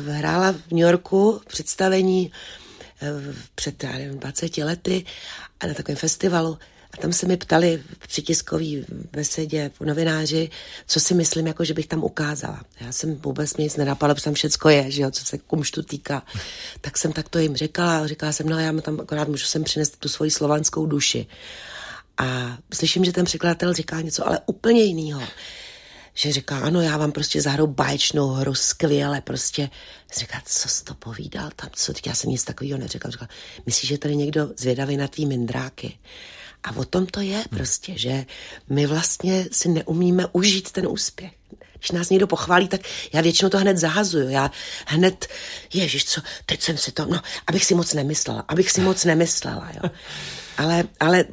hrála 0.08 0.52
v 0.52 0.72
New 0.72 0.80
Yorku 0.80 1.42
představení 1.48 2.32
eh, 3.02 3.36
před, 3.56 3.84
já 3.84 3.92
nevím, 3.92 4.20
20 4.20 4.58
lety 4.58 5.06
a 5.60 5.68
na 5.68 5.74
takovém 5.74 5.98
festivalu 5.98 6.58
a 6.94 6.98
tam 6.98 7.14
se 7.14 7.28
mi 7.28 7.38
ptali 7.38 7.84
při 8.08 8.22
tiskový 8.22 8.86
besedě 9.12 9.72
novináři, 9.82 10.50
co 10.88 11.00
si 11.00 11.14
myslím, 11.14 11.48
jako 11.48 11.66
že 11.66 11.74
bych 11.74 11.88
tam 11.88 12.04
ukázala. 12.04 12.62
Já 12.82 12.92
jsem 12.92 13.16
vůbec 13.16 13.58
nic 13.58 13.78
nenapadla, 13.78 14.16
protože 14.16 14.24
tam 14.24 14.34
všecko 14.34 14.70
je, 14.70 14.92
že 14.92 15.02
jo, 15.02 15.12
co 15.12 15.26
se 15.26 15.38
kumštu 15.38 15.84
týká. 15.84 16.24
Tak 16.82 16.98
jsem 16.98 17.14
tak 17.14 17.30
to 17.30 17.40
jim 17.40 17.56
řekla, 17.56 18.08
říkala 18.08 18.32
jsem, 18.32 18.50
no 18.50 18.60
já 18.60 18.74
tam 18.82 19.00
akorát 19.00 19.28
můžu 19.28 19.46
sem 19.46 19.64
přinést 19.64 19.98
tu 19.98 20.10
svoji 20.10 20.32
slovanskou 20.32 20.86
duši. 20.86 21.28
A 22.18 22.58
slyším, 22.74 23.06
že 23.06 23.12
ten 23.12 23.26
překladatel 23.26 23.74
říká 23.74 24.02
něco 24.02 24.28
ale 24.28 24.40
úplně 24.46 24.82
jiného 24.82 25.22
že 26.14 26.32
říká, 26.32 26.60
ano, 26.60 26.82
já 26.82 26.98
vám 26.98 27.12
prostě 27.12 27.42
zahraju 27.42 27.68
báječnou 27.68 28.28
hru, 28.28 28.56
skvěle, 28.56 29.22
prostě. 29.22 29.70
Říká, 30.18 30.42
co 30.46 30.70
jsi 30.70 30.84
to 30.84 30.94
povídal 30.94 31.50
tam, 31.56 31.70
co, 31.74 31.94
já 32.06 32.14
jsem 32.14 32.30
nic 32.30 32.44
takového 32.44 32.80
neřekl. 32.80 33.12
Říkal, 33.12 33.28
myslíš, 33.66 33.90
že 33.90 33.98
tady 33.98 34.16
někdo 34.16 34.50
zvědavý 34.58 34.98
na 34.98 35.08
tvý 35.08 35.26
mindráky? 35.26 36.00
A 36.64 36.76
o 36.76 36.86
tom 36.86 37.06
to 37.06 37.22
je 37.22 37.44
prostě, 37.50 37.94
že 37.98 38.26
my 38.70 38.86
vlastně 38.86 39.46
si 39.52 39.70
neumíme 39.70 40.26
užít 40.32 40.72
ten 40.72 40.88
úspěch. 40.88 41.32
Když 41.80 41.92
nás 41.92 42.10
někdo 42.10 42.28
pochválí, 42.28 42.68
tak 42.68 42.82
já 43.14 43.22
většinou 43.22 43.50
to 43.50 43.58
hned 43.58 43.78
zahazuju. 43.78 44.30
Já 44.30 44.52
hned, 44.88 45.28
ježiš, 45.74 46.06
co, 46.06 46.22
teď 46.46 46.62
jsem 46.62 46.78
si 46.78 46.92
to, 46.92 47.06
no, 47.06 47.22
abych 47.48 47.66
si 47.66 47.76
moc 47.76 47.94
nemyslela, 47.94 48.46
abych 48.48 48.72
si 48.72 48.82
moc 48.82 49.06
nemyslela, 49.06 49.72
jo. 49.84 49.90
Ale, 50.60 50.84
ale 51.00 51.26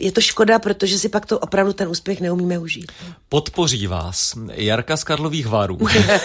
je 0.00 0.12
to 0.12 0.20
škoda, 0.20 0.58
protože 0.58 0.98
si 0.98 1.08
pak 1.08 1.26
to 1.26 1.38
opravdu 1.38 1.72
ten 1.72 1.88
úspěch 1.88 2.20
neumíme 2.20 2.58
užít. 2.58 2.92
Podpoří 3.28 3.86
vás 3.86 4.34
Jarka 4.52 4.96
z 4.96 5.04
Karlových 5.04 5.46
varů, 5.46 5.78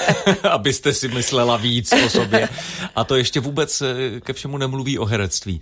abyste 0.51 0.93
si 0.93 1.07
myslela 1.07 1.57
víc 1.57 1.93
o 2.05 2.09
sobě. 2.09 2.49
A 2.95 3.03
to 3.03 3.15
ještě 3.15 3.39
vůbec 3.39 3.81
eh, 3.81 4.21
ke 4.21 4.33
všemu 4.33 4.57
nemluví 4.57 4.99
o 4.99 5.05
herectví. 5.05 5.61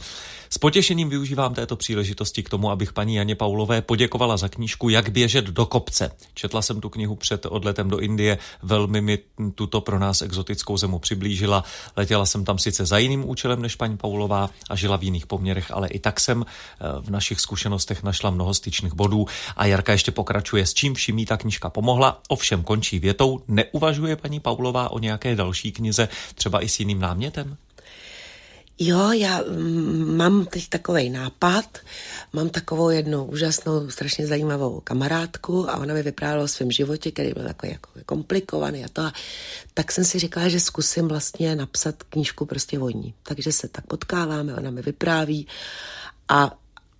S 0.53 0.57
potěšením 0.57 1.09
využívám 1.09 1.53
této 1.53 1.75
příležitosti 1.75 2.43
k 2.43 2.49
tomu, 2.49 2.71
abych 2.71 2.93
paní 2.93 3.15
Janě 3.15 3.35
Paulové 3.35 3.81
poděkovala 3.81 4.37
za 4.37 4.49
knížku 4.49 4.89
Jak 4.89 5.09
běžet 5.09 5.45
do 5.45 5.65
kopce. 5.65 6.11
Četla 6.33 6.61
jsem 6.61 6.81
tu 6.81 6.89
knihu 6.89 7.15
před 7.15 7.45
odletem 7.45 7.89
do 7.89 7.99
Indie, 7.99 8.37
velmi 8.63 9.01
mi 9.01 9.19
tuto 9.55 9.81
pro 9.81 9.99
nás 9.99 10.21
exotickou 10.21 10.77
zemu 10.77 10.99
přiblížila. 10.99 11.63
Letěla 11.95 12.25
jsem 12.25 12.45
tam 12.45 12.57
sice 12.57 12.85
za 12.85 12.97
jiným 12.97 13.29
účelem 13.29 13.61
než 13.61 13.75
paní 13.75 13.97
Paulová 13.97 14.49
a 14.69 14.75
žila 14.75 14.97
v 14.97 15.03
jiných 15.03 15.27
poměrech, 15.27 15.71
ale 15.71 15.87
i 15.87 15.99
tak 15.99 16.19
jsem 16.19 16.45
eh, 16.45 16.82
v 17.01 17.09
našich 17.09 17.39
zkušenostech 17.39 18.03
našla 18.03 18.29
mnoho 18.29 18.53
styčných 18.53 18.93
bodů 18.93 19.25
a 19.55 19.65
Jarka 19.65 19.91
ještě 19.91 20.11
pokračuje, 20.11 20.65
s 20.65 20.73
čím 20.73 20.93
vším 20.93 21.25
ta 21.25 21.37
knížka 21.37 21.69
pomohla, 21.69 22.21
ovšem 22.27 22.63
končí 22.63 22.99
větou, 22.99 23.39
neuvažuje 23.47 24.15
paní 24.15 24.39
Paulová 24.39 24.91
o 24.91 24.99
nějaké 24.99 25.35
další 25.35 25.71
knize, 25.71 26.09
třeba 26.35 26.63
i 26.63 26.69
s 26.69 26.79
jiným 26.79 26.99
námětem? 26.99 27.57
Jo, 28.79 29.11
já 29.11 29.41
mm, 29.41 30.17
mám 30.17 30.45
teď 30.45 30.69
takový 30.69 31.09
nápad, 31.09 31.77
mám 32.33 32.49
takovou 32.49 32.89
jednu 32.89 33.25
úžasnou, 33.25 33.89
strašně 33.89 34.27
zajímavou 34.27 34.79
kamarádku 34.79 35.69
a 35.69 35.77
ona 35.77 35.93
mi 35.93 36.03
vyprávěla 36.03 36.43
o 36.43 36.47
svém 36.47 36.71
životě, 36.71 37.11
který 37.11 37.33
byl 37.33 37.43
takový 37.43 37.71
jako 37.71 37.89
komplikovaný 38.05 38.85
a 38.85 38.87
to. 38.93 39.01
A 39.01 39.13
tak 39.73 39.91
jsem 39.91 40.05
si 40.05 40.19
říkala, 40.19 40.49
že 40.49 40.59
zkusím 40.59 41.07
vlastně 41.07 41.55
napsat 41.55 42.03
knížku 42.03 42.45
prostě 42.45 42.79
o 42.79 42.89
ní. 42.89 43.13
Takže 43.23 43.51
se 43.51 43.67
tak 43.67 43.87
potkáváme, 43.87 44.55
ona 44.55 44.71
mi 44.71 44.81
vypráví 44.81 45.47
a, 46.29 46.51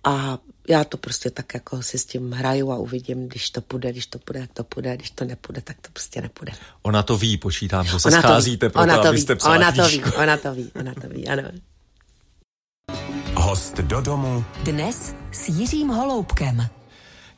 a 0.04 0.38
já 0.68 0.84
to 0.84 0.96
prostě 0.96 1.30
tak 1.30 1.54
jako 1.54 1.82
si 1.82 1.98
s 1.98 2.04
tím 2.04 2.32
hraju 2.32 2.72
a 2.72 2.76
uvidím, 2.76 3.28
když 3.28 3.50
to 3.50 3.60
půjde, 3.60 3.92
když 3.92 4.06
to 4.06 4.18
půjde, 4.18 4.40
jak 4.40 4.52
to 4.52 4.64
půjde, 4.64 4.96
když 4.96 5.10
to 5.10 5.24
nepůjde, 5.24 5.60
tak 5.60 5.76
to 5.80 5.88
prostě 5.92 6.20
nepůjde. 6.20 6.52
Ona 6.82 7.02
to 7.02 7.18
ví, 7.18 7.36
počítám, 7.36 7.86
že 7.86 8.00
se 8.00 8.08
ona 8.08 8.20
scházíte 8.20 8.68
proto, 8.68 8.84
ona 8.84 9.02
to 9.02 9.08
abyste 9.08 9.34
ví, 9.34 9.40
ona 9.40 9.72
to 9.72 9.84
ví, 9.88 10.02
ona 10.14 10.36
to 10.36 10.54
ví, 10.54 10.70
ona 10.80 10.94
to 10.94 11.08
ví, 11.08 11.28
ano. 11.28 11.42
Host 13.36 13.76
do 13.76 14.00
domu. 14.00 14.44
Dnes 14.62 15.14
s 15.32 15.48
Jiřím 15.48 15.88
Holoubkem. 15.88 16.68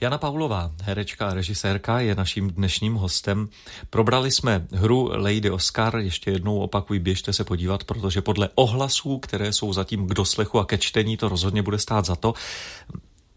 Jana 0.01 0.19
Paulová, 0.19 0.73
herečka 0.83 1.29
a 1.29 1.35
režisérka, 1.35 2.01
je 2.01 2.15
naším 2.15 2.51
dnešním 2.51 2.95
hostem. 2.95 3.49
Probrali 3.91 4.31
jsme 4.31 4.67
hru 4.73 5.11
Lady 5.13 5.51
Oscar, 5.51 5.99
ještě 5.99 6.31
jednou 6.31 6.59
opakuji, 6.59 7.01
běžte 7.01 7.33
se 7.33 7.45
podívat, 7.45 7.85
protože 7.85 8.23
podle 8.23 8.49
ohlasů, 8.55 9.19
které 9.19 9.53
jsou 9.53 9.73
zatím 9.73 10.07
k 10.07 10.15
doslechu 10.15 10.59
a 10.59 10.65
ke 10.65 10.79
čtení, 10.79 11.17
to 11.17 11.29
rozhodně 11.29 11.63
bude 11.63 11.79
stát 11.79 12.05
za 12.05 12.17
to. 12.17 12.35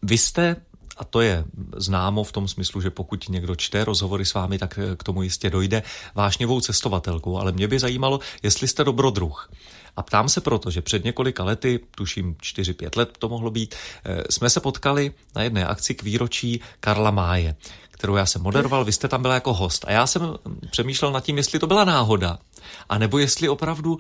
Vy 0.02 0.18
jste 0.18 0.56
a 0.98 1.04
to 1.04 1.22
je 1.22 1.46
známo 1.78 2.24
v 2.24 2.32
tom 2.32 2.48
smyslu, 2.48 2.82
že 2.82 2.90
pokud 2.90 3.30
někdo 3.30 3.56
čte 3.56 3.84
rozhovory 3.84 4.26
s 4.26 4.34
vámi, 4.34 4.58
tak 4.58 4.80
k 4.98 5.04
tomu 5.04 5.24
jistě 5.24 5.50
dojde 5.50 5.84
vášněvou 6.16 6.62
cestovatelkou. 6.62 7.38
Ale 7.38 7.52
mě 7.52 7.68
by 7.68 7.80
zajímalo, 7.80 8.20
jestli 8.44 8.68
jste 8.68 8.84
dobrodruh. 8.84 9.52
A 10.00 10.04
ptám 10.04 10.30
se 10.30 10.42
proto, 10.42 10.72
že 10.72 10.82
před 10.82 11.04
několika 11.04 11.44
lety, 11.44 11.80
tuším 11.96 12.36
4-5 12.36 12.98
let 12.98 13.10
to 13.20 13.30
mohlo 13.30 13.52
být, 13.52 13.76
eh, 14.06 14.24
jsme 14.30 14.50
se 14.50 14.60
potkali 14.60 15.12
na 15.36 15.44
jedné 15.44 15.66
akci 15.66 15.96
k 15.96 16.04
výročí 16.04 16.62
Karla 16.80 17.12
Máje, 17.12 17.56
kterou 17.92 18.16
já 18.16 18.26
jsem 18.26 18.42
moderoval, 18.42 18.86
vy 18.86 18.92
jste 18.92 19.08
tam 19.08 19.22
byla 19.22 19.34
jako 19.34 19.54
host. 19.54 19.86
A 19.88 19.92
já 19.92 20.08
jsem 20.08 20.36
přemýšlel 20.72 21.12
nad 21.12 21.24
tím, 21.24 21.38
jestli 21.38 21.60
to 21.60 21.68
byla 21.68 21.84
náhoda, 21.84 22.40
a 22.90 22.98
nebo 22.98 23.18
jestli 23.18 23.50
opravdu 23.50 24.00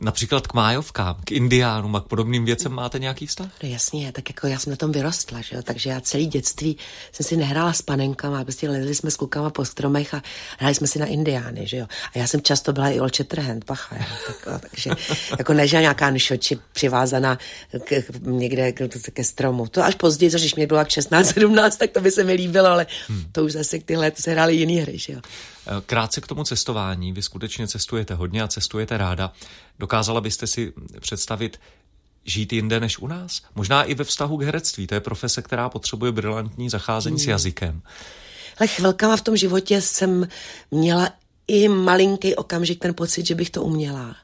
Například 0.00 0.46
k 0.46 0.54
májovkám, 0.54 1.16
k 1.24 1.32
indiánům 1.32 1.96
a 1.96 2.00
k 2.00 2.04
podobným 2.04 2.44
věcem 2.44 2.72
máte 2.72 2.98
nějaký 2.98 3.26
vztah? 3.26 3.50
No 3.62 3.68
jasně, 3.68 4.12
tak 4.12 4.30
jako 4.30 4.46
já 4.46 4.58
jsem 4.58 4.70
na 4.70 4.76
tom 4.76 4.92
vyrostla, 4.92 5.40
že 5.40 5.56
jo? 5.56 5.62
takže 5.62 5.90
já 5.90 6.00
celý 6.00 6.26
dětství 6.26 6.76
jsem 7.12 7.26
si 7.26 7.36
nehrála 7.36 7.72
s 7.72 7.82
panenkama, 7.82 8.44
prostě 8.44 8.68
lezli 8.68 8.94
jsme 8.94 9.10
s 9.10 9.16
klukama 9.16 9.50
po 9.50 9.64
stromech 9.64 10.14
a 10.14 10.22
hráli 10.58 10.74
jsme 10.74 10.86
si 10.86 10.98
na 10.98 11.06
indiány, 11.06 11.66
že 11.66 11.76
jo. 11.76 11.86
A 12.14 12.18
já 12.18 12.26
jsem 12.26 12.42
často 12.42 12.72
byla 12.72 12.88
i 12.88 13.00
Olče 13.00 13.24
Trhent, 13.24 13.64
pacha, 13.64 13.96
jo? 13.96 14.04
Tak, 14.26 14.60
takže 14.60 14.90
jako 15.38 15.52
nežila 15.52 15.80
nějaká 15.80 16.10
nšoči 16.10 16.58
přivázaná 16.72 17.38
k, 17.84 18.02
k, 18.02 18.04
někde 18.20 18.72
k, 18.72 18.88
ke 19.12 19.24
stromu. 19.24 19.66
To 19.66 19.84
až 19.84 19.94
později, 19.94 20.30
když 20.30 20.54
mě 20.54 20.66
bylo 20.66 20.78
jak 20.78 20.90
16, 20.90 21.26
17, 21.26 21.76
tak 21.76 21.90
to 21.90 22.00
by 22.00 22.10
se 22.10 22.24
mi 22.24 22.32
líbilo, 22.32 22.68
ale 22.68 22.86
hmm. 23.08 23.24
to 23.32 23.44
už 23.44 23.52
zase 23.52 23.78
tyhle 23.78 24.10
to 24.10 24.22
se 24.22 24.30
hrály 24.30 24.54
jiné 24.56 24.82
hry, 24.82 24.98
že 24.98 25.12
jo. 25.12 25.20
Krátce 25.86 26.20
k 26.20 26.26
tomu 26.26 26.44
cestování. 26.44 27.12
Vy 27.12 27.22
skutečně 27.22 27.68
cestujete 27.68 28.14
hodně 28.14 28.42
a 28.42 28.48
cestujete 28.48 28.96
ráda. 28.96 29.32
Dokázala 29.78 30.20
byste 30.20 30.46
si 30.46 30.72
představit 31.00 31.60
žít 32.24 32.52
jinde 32.52 32.80
než 32.80 32.98
u 32.98 33.06
nás? 33.06 33.42
Možná 33.54 33.82
i 33.82 33.94
ve 33.94 34.04
vztahu 34.04 34.36
k 34.36 34.42
herectví. 34.42 34.86
To 34.86 34.94
je 34.94 35.00
profese, 35.00 35.42
která 35.42 35.68
potřebuje 35.68 36.12
brilantní 36.12 36.70
zacházení 36.70 37.16
hmm. 37.16 37.24
s 37.24 37.26
jazykem. 37.26 37.82
Ale 38.58 38.66
chvilkama 38.66 39.16
v 39.16 39.22
tom 39.22 39.36
životě 39.36 39.80
jsem 39.80 40.28
měla 40.70 41.08
i 41.48 41.68
malinký 41.68 42.34
okamžik 42.34 42.80
ten 42.80 42.94
pocit, 42.94 43.26
že 43.26 43.34
bych 43.34 43.50
to 43.50 43.62
uměla. 43.62 44.16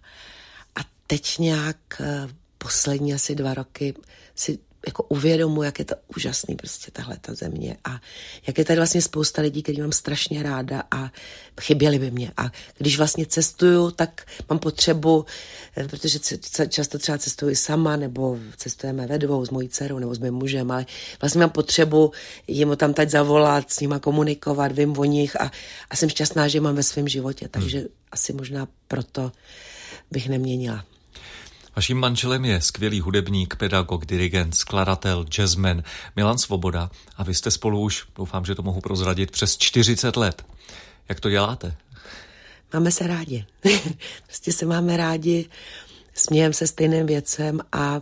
A 0.76 0.80
teď 1.06 1.38
nějak 1.38 1.76
eh, 2.00 2.28
poslední 2.58 3.14
asi 3.14 3.34
dva 3.34 3.54
roky 3.54 3.94
si 4.34 4.58
jako 4.86 5.02
uvědomu, 5.02 5.62
jak 5.62 5.78
je 5.78 5.84
to 5.84 5.94
úžasný 6.16 6.56
prostě 6.56 6.90
tahle 6.90 7.16
ta 7.20 7.34
země 7.34 7.76
a 7.84 8.00
jak 8.46 8.58
je 8.58 8.64
tady 8.64 8.76
vlastně 8.76 9.02
spousta 9.02 9.42
lidí, 9.42 9.62
který 9.62 9.80
mám 9.80 9.92
strašně 9.92 10.42
ráda 10.42 10.82
a 10.90 11.12
chyběli 11.60 11.98
by 11.98 12.10
mě. 12.10 12.32
A 12.36 12.50
když 12.78 12.98
vlastně 12.98 13.26
cestuju, 13.26 13.90
tak 13.90 14.26
mám 14.48 14.58
potřebu, 14.58 15.24
eh, 15.76 15.88
protože 15.88 16.18
často 16.68 16.98
třeba 16.98 17.18
cestuji 17.18 17.56
sama, 17.56 17.96
nebo 17.96 18.38
cestujeme 18.56 19.06
ve 19.06 19.18
dvou 19.18 19.46
s 19.46 19.50
mojí 19.50 19.68
dcerou 19.68 19.98
nebo 19.98 20.14
s 20.14 20.18
mým 20.18 20.34
mužem, 20.34 20.70
ale 20.70 20.86
vlastně 21.20 21.40
mám 21.40 21.50
potřebu 21.50 22.12
jim 22.48 22.76
tam 22.76 22.94
teď 22.94 23.10
zavolat, 23.10 23.72
s 23.72 23.80
nima 23.80 23.98
komunikovat, 23.98 24.72
vím 24.72 24.98
o 24.98 25.04
nich 25.04 25.40
a, 25.40 25.50
a 25.90 25.96
jsem 25.96 26.08
šťastná, 26.08 26.48
že 26.48 26.60
mám 26.60 26.74
ve 26.74 26.82
svém 26.82 27.08
životě, 27.08 27.48
takže 27.48 27.78
hmm. 27.78 27.88
asi 28.12 28.32
možná 28.32 28.68
proto 28.88 29.32
bych 30.10 30.28
neměnila. 30.28 30.84
Vaším 31.76 31.98
manželem 31.98 32.44
je 32.44 32.60
skvělý 32.60 33.00
hudebník, 33.00 33.56
pedagog, 33.56 34.06
dirigent, 34.06 34.54
skladatel, 34.54 35.24
jazzman 35.24 35.82
Milan 36.16 36.38
Svoboda 36.38 36.90
a 37.16 37.24
vy 37.24 37.34
jste 37.34 37.50
spolu 37.50 37.80
už, 37.80 38.04
doufám, 38.16 38.44
že 38.44 38.54
to 38.54 38.62
mohu 38.62 38.80
prozradit, 38.80 39.30
přes 39.30 39.56
40 39.56 40.16
let. 40.16 40.44
Jak 41.08 41.20
to 41.20 41.30
děláte? 41.30 41.76
Máme 42.72 42.90
se 42.90 43.06
rádi. 43.06 43.44
prostě 44.26 44.52
se 44.52 44.66
máme 44.66 44.96
rádi, 44.96 45.48
smějeme 46.14 46.54
se 46.54 46.66
stejným 46.66 47.06
věcem 47.06 47.60
a 47.72 48.00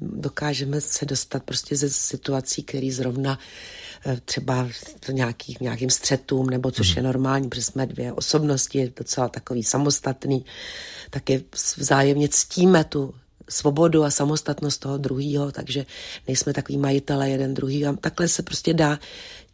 dokážeme 0.00 0.80
se 0.80 1.06
dostat 1.06 1.42
prostě 1.42 1.76
ze 1.76 1.90
situací, 1.90 2.62
které 2.62 2.88
zrovna 2.92 3.38
eh, 3.38 3.91
třeba 4.24 4.68
nějaký, 5.12 5.56
nějakým 5.60 5.90
střetům, 5.90 6.50
nebo 6.50 6.70
což 6.70 6.90
mm. 6.90 6.96
je 6.96 7.02
normální, 7.02 7.48
protože 7.48 7.62
jsme 7.62 7.86
dvě 7.86 8.12
osobnosti, 8.12 8.92
docela 8.96 9.28
takový 9.28 9.62
samostatný, 9.62 10.44
taky 11.10 11.44
vzájemně 11.76 12.28
ctíme 12.28 12.84
tu 12.84 13.14
svobodu 13.48 14.04
a 14.04 14.10
samostatnost 14.10 14.80
toho 14.80 14.98
druhého, 14.98 15.52
takže 15.52 15.86
nejsme 16.26 16.52
takový 16.52 16.78
majitele 16.78 17.30
jeden 17.30 17.54
druhý 17.54 17.86
a 17.86 17.92
takhle 17.92 18.28
se 18.28 18.42
prostě 18.42 18.74
dá 18.74 18.98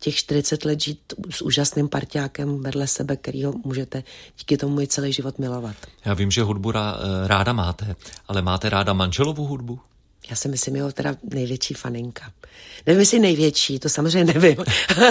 těch 0.01 0.15
40 0.15 0.65
let 0.65 0.81
žít 0.81 1.01
s 1.31 1.43
úžasným 1.43 1.89
parťákem 1.89 2.63
vedle 2.63 2.87
sebe, 2.87 3.17
kterýho 3.17 3.53
můžete 3.65 4.03
díky 4.39 4.57
tomu 4.57 4.81
i 4.81 4.87
celý 4.87 5.13
život 5.13 5.39
milovat. 5.39 5.77
Já 6.05 6.15
vím, 6.15 6.31
že 6.31 6.43
hudbu 6.43 6.73
ráda 7.27 7.53
máte, 7.53 7.97
ale 8.29 8.43
máte 8.43 8.69
ráda 8.69 8.93
manželovu 8.93 9.45
hudbu? 9.45 9.81
Já 10.31 10.37
si 10.37 10.49
myslím, 10.49 10.77
jeho 10.77 10.93
teda 10.93 11.17
největší 11.23 11.75
faninka. 11.75 12.33
Nevím, 12.87 13.01
jestli 13.01 13.19
největší, 13.19 13.79
to 13.79 13.89
samozřejmě 13.89 14.33
nevím. 14.33 14.57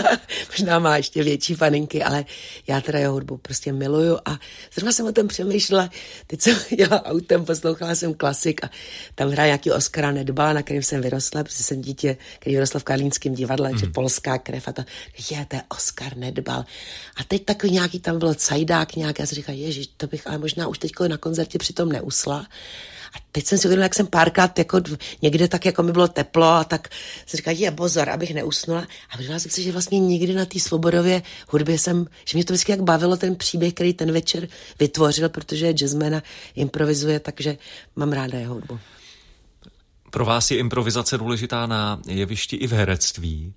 Možná 0.51 0.80
má 0.80 0.97
ještě 0.97 1.23
větší 1.23 1.56
faninky, 1.56 2.03
ale 2.03 2.25
já 2.67 2.82
teda 2.82 2.99
jeho 2.99 3.13
hudbu 3.13 3.38
prostě 3.38 3.73
miluju 3.73 4.17
a 4.25 4.39
zrovna 4.73 4.91
jsem 4.91 5.06
o 5.06 5.12
tom 5.12 5.27
přemýšlela, 5.27 5.89
teď 6.27 6.41
jsem 6.41 6.58
jela 6.77 7.06
autem, 7.06 7.45
poslouchala 7.45 7.95
jsem 7.95 8.13
klasik 8.13 8.63
a 8.63 8.69
tam 9.15 9.30
hraje 9.30 9.47
nějaký 9.47 9.71
Oscara 9.71 10.12
Nedbala, 10.12 10.53
na 10.53 10.63
kterým 10.63 10.84
jsem 10.84 11.01
vyrostla, 11.01 11.43
protože 11.43 11.63
jsem 11.63 11.82
dítě, 11.82 12.17
který 12.39 12.56
vyrostla 12.56 12.80
v 12.80 12.84
Karlínském 12.84 13.34
divadle, 13.34 13.71
mm. 13.71 13.77
že 13.77 13.86
polská 13.86 14.38
krev 14.38 14.67
a 14.67 14.71
to, 14.71 14.84
je, 15.32 15.45
to 15.45 15.56
je 15.56 15.62
Oscar 15.69 16.17
Nedbal. 16.17 16.65
A 17.17 17.23
teď 17.27 17.45
takový 17.45 17.73
nějaký 17.73 17.99
tam 17.99 18.19
byl 18.19 18.34
cajdák 18.34 18.95
nějaký, 18.95 19.21
já 19.21 19.25
si 19.25 19.36
říkala, 19.36 19.58
ježiš, 19.58 19.88
to 19.97 20.08
bych 20.08 20.27
ale 20.27 20.38
možná 20.38 20.67
už 20.67 20.80
teď 20.80 20.91
na 21.08 21.17
koncertě 21.17 21.58
přitom 21.58 21.89
neusla. 21.89 22.47
A 23.15 23.17
teď 23.32 23.46
jsem 23.46 23.58
si 23.58 23.67
uvědomila, 23.67 23.86
jak 23.86 23.96
jsem 23.96 24.08
párkrát 24.08 24.60
jako 24.60 24.82
někde 25.22 25.48
tak 25.48 25.65
jako 25.65 25.84
mi 25.84 25.91
bylo 25.91 26.08
teplo 26.08 26.46
a 26.46 26.63
tak 26.63 26.89
jsem 27.26 27.38
říkala, 27.38 27.58
je 27.60 27.72
pozor, 27.72 28.10
abych 28.10 28.34
neusnula. 28.34 28.88
A 29.10 29.15
uvědomila 29.15 29.39
jsem 29.39 29.52
si, 29.52 29.63
že 29.63 29.72
vlastně 29.72 30.00
nikdy 30.00 30.34
na 30.34 30.46
té 30.46 30.60
svobodově 30.60 31.22
hudbě 31.50 31.80
jsem, 31.80 32.06
že 32.26 32.38
mě 32.38 32.46
to 32.46 32.54
vždycky 32.54 32.72
jak 32.72 32.82
bavilo 32.82 33.17
ten 33.17 33.36
příběh, 33.36 33.74
který 33.74 33.93
ten 33.93 34.12
večer 34.12 34.48
vytvořil, 34.80 35.30
protože 35.30 35.65
je 35.65 35.74
jazzman 35.74 36.15
a 36.15 36.22
improvizuje, 36.56 37.20
takže 37.20 37.58
mám 37.96 38.12
ráda 38.12 38.38
jeho 38.38 38.54
hudbu. 38.54 38.80
Pro 40.12 40.26
vás 40.26 40.52
je 40.52 40.58
improvizace 40.58 41.17
důležitá 41.17 41.67
na 41.67 42.02
jevišti 42.08 42.56
i 42.56 42.67
v 42.67 42.72
herectví. 42.72 43.54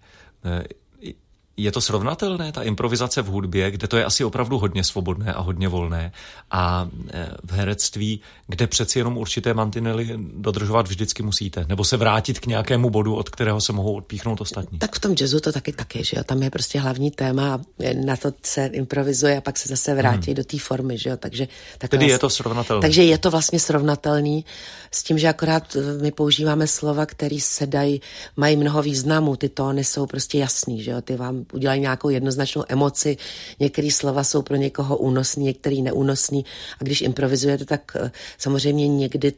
Eh, 1.61 1.71
je 1.71 1.73
to 1.73 1.81
srovnatelné, 1.81 2.53
ta 2.53 2.63
improvizace 2.63 3.23
v 3.23 3.27
hudbě, 3.27 3.71
kde 3.71 3.89
to 3.89 3.97
je 3.97 4.05
asi 4.05 4.25
opravdu 4.25 4.59
hodně 4.59 4.85
svobodné 4.85 5.35
a 5.35 5.41
hodně 5.41 5.69
volné, 5.69 6.13
a 6.51 6.89
e, 7.13 7.29
v 7.45 7.53
herectví, 7.53 8.21
kde 8.47 8.67
přeci 8.67 8.99
jenom 8.99 9.17
určité 9.17 9.55
mantinely 9.55 10.19
dodržovat 10.35 10.89
vždycky 10.89 11.23
musíte, 11.23 11.65
nebo 11.69 11.85
se 11.85 11.97
vrátit 11.97 12.41
k 12.41 12.47
nějakému 12.47 12.91
bodu, 12.91 13.15
od 13.15 13.29
kterého 13.29 13.61
se 13.61 13.73
mohou 13.73 13.97
odpíchnout 13.97 14.41
ostatní? 14.41 14.79
Tak 14.79 14.97
v 14.97 14.99
tom 14.99 15.15
jazzu 15.21 15.41
to 15.41 15.53
taky 15.53 15.73
taky, 15.73 16.05
že 16.05 16.17
jo, 16.17 16.25
tam 16.25 16.43
je 16.43 16.51
prostě 16.51 16.81
hlavní 16.81 17.11
téma 17.11 17.55
a 17.55 17.61
na 18.05 18.17
to 18.17 18.33
se 18.43 18.67
improvizuje 18.67 19.39
a 19.39 19.41
pak 19.41 19.59
se 19.59 19.69
zase 19.69 19.95
vrátí 19.95 20.31
hmm. 20.31 20.35
do 20.35 20.45
té 20.45 20.59
formy, 20.59 20.99
že 20.99 21.11
jo, 21.11 21.17
takže... 21.17 21.49
Tak 21.79 21.91
Tedy 21.91 22.01
vlastně, 22.01 22.15
je 22.15 22.19
to 22.19 22.31
srovnatelné. 22.31 22.81
Takže 22.81 23.03
je 23.03 23.19
to 23.19 23.31
vlastně 23.31 23.61
srovnatelný 23.61 24.45
s 24.91 25.03
tím, 25.03 25.19
že 25.19 25.29
akorát 25.29 25.77
e, 25.77 26.03
my 26.03 26.13
používáme 26.13 26.67
slova, 26.67 27.07
které 27.07 27.41
se 27.41 27.67
dají, 27.67 28.01
mají 28.37 28.57
mnoho 28.57 28.83
významů, 28.83 29.37
ty 29.37 29.49
tóny 29.49 29.85
jsou 29.85 30.07
prostě 30.07 30.39
jasný, 30.39 30.83
že 30.83 30.91
jo, 30.91 31.01
ty 31.01 31.17
vám 31.17 31.45
udělají 31.55 31.81
nějakou 31.81 32.09
jednoznačnou 32.09 32.65
emoci. 32.69 33.17
Některé 33.61 33.91
slova 33.91 34.25
jsou 34.25 34.43
pro 34.43 34.57
někoho 34.57 34.97
únosný, 34.97 35.45
některý 35.45 35.83
neúnosný. 35.83 36.45
A 36.81 36.85
když 36.85 37.01
improvizujete, 37.01 37.65
tak 37.65 37.97
eh, 37.97 38.11
samozřejmě 38.39 38.89
někdy 38.89 39.33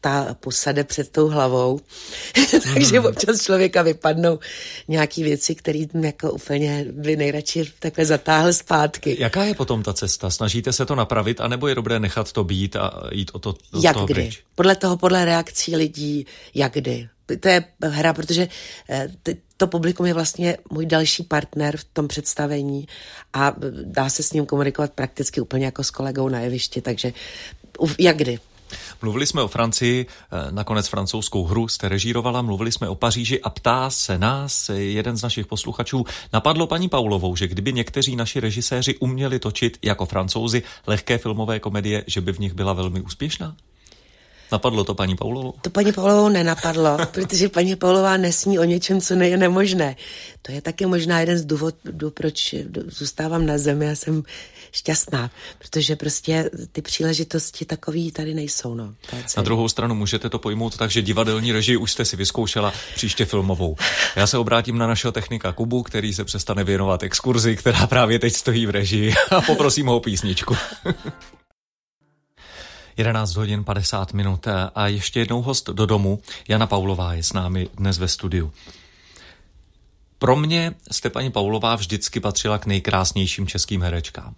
ta 0.00 0.36
posade 0.40 0.84
před 0.84 1.08
tou 1.10 1.28
hlavou, 1.28 1.80
takže 2.74 3.00
mm. 3.00 3.06
občas 3.06 3.42
člověka 3.42 3.82
vypadnou 3.82 4.38
nějaký 4.88 5.22
věci, 5.22 5.54
které 5.54 5.84
jako 6.00 6.32
úplně 6.32 6.86
by 6.92 7.16
nejradši 7.16 7.72
takhle 7.78 8.04
zatáhl 8.04 8.52
zpátky. 8.52 9.16
Jaká 9.20 9.44
je 9.44 9.54
potom 9.54 9.82
ta 9.82 9.92
cesta? 9.92 10.30
Snažíte 10.30 10.72
se 10.72 10.86
to 10.86 10.94
napravit, 10.94 11.40
anebo 11.40 11.68
je 11.68 11.74
dobré 11.74 12.00
nechat 12.00 12.32
to 12.32 12.44
být 12.44 12.76
a 12.76 13.02
jít 13.12 13.30
o 13.34 13.38
to 13.38 13.50
o 13.50 13.80
Jak 13.82 13.94
toho 13.94 14.06
kdy? 14.06 14.14
Pryč? 14.14 14.42
Podle 14.54 14.76
toho, 14.76 14.96
podle 14.96 15.24
reakcí 15.24 15.76
lidí, 15.76 16.26
jak 16.54 16.72
kdy. 16.72 17.08
To 17.40 17.48
je 17.48 17.64
hra, 17.82 18.12
protože 18.12 18.48
eh, 18.90 19.08
to 19.56 19.66
publikum 19.66 20.06
je 20.06 20.14
vlastně 20.14 20.56
můj 20.70 20.86
další 20.86 21.22
partner 21.22 21.76
v 21.76 21.84
tom 21.84 22.08
představení 22.08 22.88
a 23.32 23.54
dá 23.84 24.08
se 24.08 24.22
s 24.22 24.32
ním 24.32 24.46
komunikovat 24.46 24.92
prakticky 24.92 25.40
úplně 25.40 25.64
jako 25.64 25.84
s 25.84 25.90
kolegou 25.90 26.28
na 26.28 26.40
jevišti, 26.40 26.80
takže 26.80 27.12
jak 27.98 28.16
kdy. 28.16 28.38
Mluvili 29.02 29.26
jsme 29.26 29.42
o 29.42 29.48
Francii, 29.48 30.06
eh, 30.06 30.52
nakonec 30.52 30.88
francouzskou 30.88 31.44
hru 31.44 31.68
jste 31.68 31.88
režírovala, 31.88 32.42
mluvili 32.42 32.72
jsme 32.72 32.88
o 32.88 32.94
Paříži 32.94 33.42
a 33.42 33.50
ptá 33.50 33.90
se 33.90 34.18
nás 34.18 34.70
jeden 34.74 35.16
z 35.16 35.22
našich 35.22 35.46
posluchačů. 35.46 36.04
Napadlo 36.32 36.66
paní 36.66 36.88
Paulovou, 36.88 37.36
že 37.36 37.48
kdyby 37.48 37.72
někteří 37.72 38.16
naši 38.16 38.40
režiséři 38.40 38.96
uměli 38.96 39.38
točit 39.38 39.78
jako 39.82 40.06
francouzi 40.06 40.62
lehké 40.86 41.18
filmové 41.18 41.60
komedie, 41.60 42.04
že 42.06 42.20
by 42.20 42.32
v 42.32 42.38
nich 42.38 42.54
byla 42.54 42.72
velmi 42.72 43.00
úspěšná? 43.00 43.56
Napadlo 44.52 44.84
to 44.84 44.94
paní 44.94 45.16
Paulovou? 45.16 45.54
To 45.62 45.70
paní 45.70 45.92
Paulovou 45.92 46.28
nenapadlo, 46.28 46.98
protože 47.10 47.48
paní 47.48 47.76
Paulová 47.76 48.16
nesní 48.16 48.58
o 48.58 48.64
něčem, 48.64 49.00
co 49.00 49.14
je 49.14 49.36
nemožné. 49.36 49.96
To 50.42 50.52
je 50.52 50.62
taky 50.62 50.86
možná 50.86 51.20
jeden 51.20 51.38
z 51.38 51.44
důvodů, 51.44 52.10
proč 52.14 52.54
zůstávám 52.86 53.46
na 53.46 53.58
zemi 53.58 53.90
a 53.90 53.94
jsem 53.94 54.22
šťastná, 54.72 55.30
protože 55.58 55.96
prostě 55.96 56.50
ty 56.72 56.82
příležitosti 56.82 57.64
takový 57.64 58.12
tady 58.12 58.34
nejsou. 58.34 58.74
No. 58.74 58.94
Na 59.36 59.42
druhou 59.42 59.68
stranu 59.68 59.94
můžete 59.94 60.30
to 60.30 60.38
pojmout 60.38 60.76
tak, 60.76 60.90
že 60.90 61.02
divadelní 61.02 61.52
režii 61.52 61.76
už 61.76 61.92
jste 61.92 62.04
si 62.04 62.16
vyzkoušela 62.16 62.72
příště 62.94 63.24
filmovou. 63.24 63.76
Já 64.16 64.26
se 64.26 64.38
obrátím 64.38 64.78
na 64.78 64.86
našeho 64.86 65.12
technika 65.12 65.52
Kubu, 65.52 65.82
který 65.82 66.14
se 66.14 66.24
přestane 66.24 66.64
věnovat 66.64 67.02
exkurzi, 67.02 67.56
která 67.56 67.86
právě 67.86 68.18
teď 68.18 68.34
stojí 68.34 68.66
v 68.66 68.70
režii 68.70 69.14
a 69.30 69.40
poprosím 69.40 69.86
ho 69.86 69.96
o 69.96 70.00
písničku. 70.00 70.56
11 72.98 73.36
hodin 73.36 73.64
50 73.64 74.12
minut 74.12 74.46
a 74.74 74.88
ještě 74.88 75.20
jednou 75.20 75.42
host 75.42 75.70
do 75.70 75.86
domu. 75.86 76.22
Jana 76.48 76.66
Paulová 76.66 77.14
je 77.14 77.22
s 77.22 77.32
námi 77.32 77.68
dnes 77.74 77.98
ve 77.98 78.08
studiu. 78.08 78.52
Pro 80.18 80.36
mě 80.36 80.74
jste, 80.90 81.10
paní 81.10 81.30
Paulová, 81.30 81.76
vždycky 81.76 82.20
patřila 82.20 82.58
k 82.58 82.66
nejkrásnějším 82.66 83.46
českým 83.46 83.82
herečkám. 83.82 84.34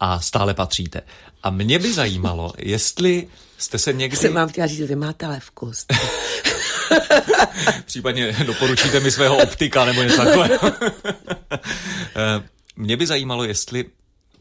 A 0.00 0.20
stále 0.20 0.54
patříte. 0.54 1.02
A 1.42 1.50
mě 1.50 1.78
by 1.78 1.92
zajímalo, 1.92 2.52
jestli 2.58 3.28
jste 3.58 3.78
se 3.78 3.92
někdy... 3.92 4.16
Jsem 4.16 4.34
vám 4.34 4.48
chtěla 4.48 4.66
říct, 4.66 4.88
vy 4.88 4.96
máte 4.96 5.26
ale 5.26 5.40
vkus. 5.40 5.86
Případně 7.84 8.36
doporučíte 8.46 9.00
mi 9.00 9.10
svého 9.10 9.36
optika 9.36 9.84
nebo 9.84 10.02
něco 10.02 10.16
takového. 10.16 10.72
Mě 12.76 12.96
by 12.96 13.06
zajímalo, 13.06 13.44
jestli 13.44 13.84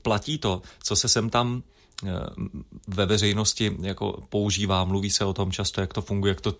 platí 0.01 0.37
to, 0.37 0.61
co 0.83 0.95
se 0.95 1.09
sem 1.09 1.29
tam 1.29 1.63
Eh, 1.63 1.80
ve 2.87 3.05
veřejnosti 3.05 3.77
jako 3.81 4.23
používá, 4.29 4.83
mluví 4.83 5.09
se 5.09 5.25
o 5.25 5.33
tom 5.33 5.51
často, 5.51 5.81
jak 5.81 5.93
to 5.93 6.01
funguje, 6.01 6.31
jak 6.31 6.41
to 6.41 6.55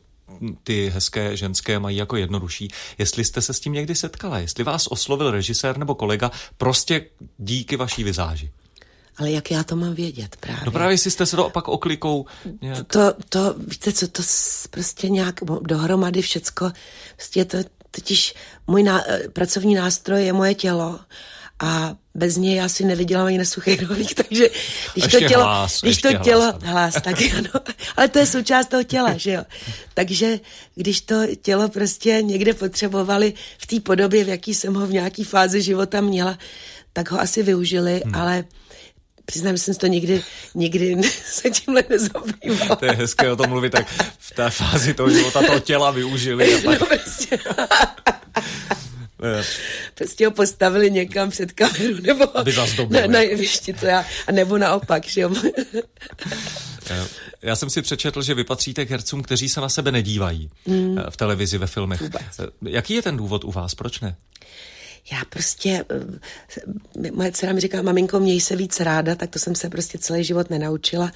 ty 0.64 0.90
hezké 0.90 1.38
ženské 1.38 1.80
mají 1.80 1.98
jako 1.98 2.18
jednodušší. 2.18 2.68
Jestli 2.98 3.26
jste 3.26 3.42
se 3.42 3.54
s 3.54 3.60
tím 3.60 3.74
někdy 3.74 3.96
setkala, 3.96 4.40
jestli 4.40 4.64
vás 4.64 4.88
oslovil 4.88 5.32
režisér 5.32 5.78
nebo 5.78 5.96
kolega 5.96 6.32
prostě 6.58 7.06
díky 7.38 7.76
vaší 7.76 8.04
vizáži. 8.04 8.52
Ale 9.18 9.32
jak 9.32 9.52
já 9.52 9.64
to 9.64 9.76
mám 9.76 9.94
vědět 9.94 10.36
právě? 10.40 10.62
No 10.66 10.72
právě 10.72 10.98
jste 10.98 11.26
se 11.26 11.36
to 11.36 11.46
opak 11.46 11.68
oklikou 11.68 12.26
nějak... 12.62 12.88
To, 12.88 13.14
to, 13.30 13.56
víte 13.68 13.92
co, 13.92 14.08
to 14.08 14.24
prostě 14.70 15.10
nějak 15.10 15.36
dohromady 15.62 16.22
všecko, 16.22 16.72
prostě 17.16 17.46
to 17.46 17.58
totiž 17.92 18.34
můj 18.68 18.84
ná, 18.84 19.04
eh, 19.08 19.30
pracovní 19.34 19.76
nástroj 19.76 20.26
je 20.26 20.34
moje 20.34 20.56
tělo 20.56 21.00
a 21.62 21.96
bez 22.16 22.38
něj 22.38 22.56
já 22.56 22.70
si 22.70 22.86
nevydělám 22.86 23.28
ani 23.28 23.38
na 23.38 23.46
suchý 23.46 23.76
rohlík, 23.76 24.14
takže 24.24 24.50
když 24.94 25.04
ještě 25.04 25.20
to 25.20 25.28
tělo, 25.28 25.44
hlas, 25.44 25.82
když 25.82 26.02
to 26.02 26.14
tělo, 26.14 26.44
hlas, 26.44 26.64
hlas 26.64 26.94
tak 26.94 27.16
ano, 27.38 27.50
ale 27.98 28.08
to 28.08 28.20
je 28.20 28.26
součást 28.26 28.68
toho 28.68 28.84
těla, 28.84 29.18
že 29.18 29.32
jo. 29.32 29.44
Takže 29.94 30.40
když 30.76 31.02
to 31.02 31.16
tělo 31.42 31.70
prostě 31.70 32.22
někde 32.22 32.54
potřebovali 32.54 33.34
v 33.58 33.68
té 33.68 33.80
podobě, 33.80 34.24
v 34.24 34.28
jaký 34.28 34.54
jsem 34.54 34.74
ho 34.74 34.88
v 34.88 34.92
nějaký 34.92 35.24
fázi 35.24 35.62
života 35.62 36.02
měla, 36.02 36.38
tak 36.94 37.12
ho 37.12 37.22
asi 37.22 37.44
využili, 37.44 38.02
hmm. 38.06 38.16
ale 38.16 38.44
přiznám, 39.26 39.58
že 39.58 39.64
jsem 39.64 39.76
to 39.76 39.88
nikdy, 39.88 40.24
nikdy 40.56 41.02
se 41.26 41.50
tímhle 41.50 41.84
nezabývala. 41.90 42.76
To 42.76 42.86
je 42.86 42.92
hezké 42.92 43.32
o 43.32 43.36
tom 43.36 43.50
mluvit, 43.50 43.70
tak 43.70 43.88
v 44.20 44.32
té 44.36 44.50
fázi 44.50 44.94
toho 44.94 45.10
života 45.10 45.42
toho 45.42 45.60
těla 45.60 45.92
využili. 45.92 46.56
A 46.56 46.62
tak... 46.62 46.80
No, 46.80 46.86
prostě. 46.86 47.38
Prostě 49.96 50.26
ho 50.26 50.32
postavili 50.32 50.92
někam 50.92 51.30
před 51.30 51.52
kameru, 51.52 52.02
nebo 52.02 52.38
Aby 52.38 52.54
na, 52.90 53.08
na 53.08 53.20
jevišti, 53.20 53.74
to 53.74 53.86
já, 53.86 54.06
a 54.28 54.32
nebo 54.32 54.58
naopak, 54.58 55.08
že 55.08 55.22
jo. 55.22 55.36
Já 57.42 57.56
jsem 57.56 57.70
si 57.70 57.82
přečetl, 57.82 58.22
že 58.22 58.34
vypatříte 58.34 58.86
k 58.86 58.90
hercům, 58.90 59.24
kteří 59.24 59.50
se 59.50 59.62
na 59.62 59.70
sebe 59.70 59.92
nedívají 59.92 60.50
mm. 60.66 60.98
v 61.10 61.18
televizi, 61.18 61.58
ve 61.58 61.68
filmech. 61.68 62.02
Vůbec. 62.02 62.24
Jaký 62.62 62.94
je 62.94 63.02
ten 63.02 63.18
důvod 63.18 63.44
u 63.44 63.52
vás? 63.52 63.76
Proč 63.76 64.00
ne? 64.00 64.16
Já 65.12 65.26
prostě, 65.30 65.86
eh, 65.90 67.12
moje 67.12 67.32
dcera 67.32 67.54
mi 67.54 67.62
říká, 67.62 67.82
maminko, 67.82 68.20
měj 68.20 68.42
se 68.42 68.56
víc 68.56 68.80
ráda, 68.80 69.16
tak 69.16 69.30
to 69.30 69.40
jsem 69.40 69.56
se 69.56 69.70
prostě 69.70 69.98
celý 69.98 70.24
život 70.24 70.50
nenaučila, 70.50 71.12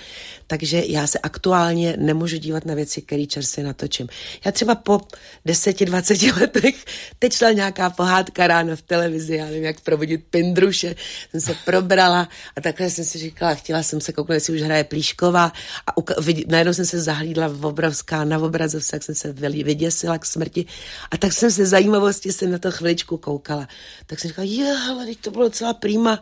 takže 0.47 0.83
já 0.87 1.07
se 1.07 1.19
aktuálně 1.19 1.95
nemůžu 1.97 2.37
dívat 2.37 2.65
na 2.65 2.73
věci, 2.73 3.01
které 3.01 3.25
čerstvě 3.25 3.65
natočím. 3.65 4.07
Já 4.45 4.51
třeba 4.51 4.75
po 4.75 5.01
10-20 5.45 6.39
letech, 6.39 6.75
teď 7.19 7.33
šla 7.33 7.51
nějaká 7.51 7.89
pohádka 7.89 8.47
ráno 8.47 8.75
v 8.75 8.81
televizi, 8.81 9.35
já 9.35 9.45
nevím, 9.45 9.63
jak 9.63 9.81
provodit 9.81 10.23
pindruše, 10.29 10.95
jsem 11.31 11.41
se 11.41 11.55
probrala 11.65 12.29
a 12.55 12.61
takhle 12.61 12.89
jsem 12.89 13.05
si 13.05 13.17
říkala, 13.17 13.55
chtěla 13.55 13.83
jsem 13.83 14.01
se 14.01 14.13
kouknout, 14.13 14.33
jestli 14.33 14.55
už 14.55 14.61
hraje 14.61 14.83
Plíšková. 14.83 15.51
A 15.87 15.97
uka- 15.97 16.45
najednou 16.47 16.73
jsem 16.73 16.85
se 16.85 17.01
zahlídla 17.01 17.47
v 17.47 17.65
obrovská 17.65 18.23
na 18.23 18.39
obrazovce, 18.39 18.91
tak 18.91 19.03
jsem 19.03 19.15
se 19.15 19.33
vyděsila 19.33 20.17
k 20.17 20.25
smrti. 20.25 20.65
A 21.11 21.17
tak 21.17 21.33
jsem 21.33 21.51
se 21.51 21.65
zajímavosti 21.65 22.31
se 22.33 22.47
na 22.47 22.57
to 22.57 22.71
chviličku 22.71 23.17
koukala 23.17 23.67
tak 24.05 24.19
jsem 24.19 24.27
říkala, 24.29 24.47
je, 24.49 24.77
ale 24.89 25.05
teď 25.05 25.17
to 25.19 25.31
bylo 25.31 25.43
docela 25.43 25.73
prýma. 25.73 26.21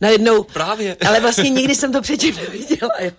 Najednou. 0.00 0.42
Právě. 0.42 0.96
Ale 1.08 1.20
vlastně 1.20 1.50
nikdy 1.50 1.74
jsem 1.74 1.92
to 1.92 2.02
předtím 2.02 2.36
neviděla. 2.36 2.90
Jo. 3.00 3.10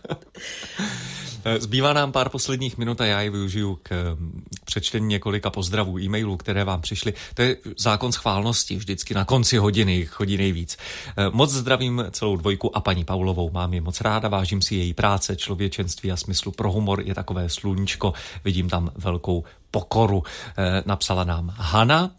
Eh, 1.48 1.60
zbývá 1.60 1.93
nám 1.93 2.12
pár 2.12 2.30
posledních 2.30 2.78
minut 2.78 3.02
a 3.02 3.06
já 3.06 3.21
ji 3.21 3.30
využiju 3.30 3.80
k 3.84 4.17
přečtení 4.65 5.08
několika 5.08 5.50
pozdravů, 5.50 6.00
e-mailů, 6.00 6.38
které 6.38 6.63
vám 6.63 6.82
přišly. 6.82 7.13
To 7.34 7.41
je 7.41 7.58
zákon 7.78 8.12
schválnosti, 8.12 8.76
vždycky 8.76 9.13
na 9.13 9.26
konci 9.26 9.58
hodiny 9.58 10.06
chodí 10.06 10.38
nejvíc. 10.38 10.78
Eh, 11.17 11.30
moc 11.32 11.52
zdravím 11.52 12.06
celou 12.12 12.36
dvojku 12.38 12.78
a 12.78 12.82
paní 12.82 13.04
Paulovou. 13.04 13.50
Mám 13.50 13.74
ji 13.74 13.82
moc 13.82 14.02
ráda, 14.02 14.30
vážím 14.30 14.62
si 14.62 14.76
její 14.76 14.93
práce, 14.93 15.36
člověčenství 15.36 16.12
a 16.12 16.17
smyslu 16.17 16.52
pro 16.52 16.71
humor. 16.71 17.02
Je 17.06 17.15
takové 17.15 17.50
sluníčko, 17.50 18.13
vidím 18.43 18.69
tam 18.69 18.91
velkou 18.95 19.43
pokoru. 19.71 20.24
Eh, 20.58 20.84
napsala 20.86 21.24
nám 21.24 21.54
Hana, 21.58 22.12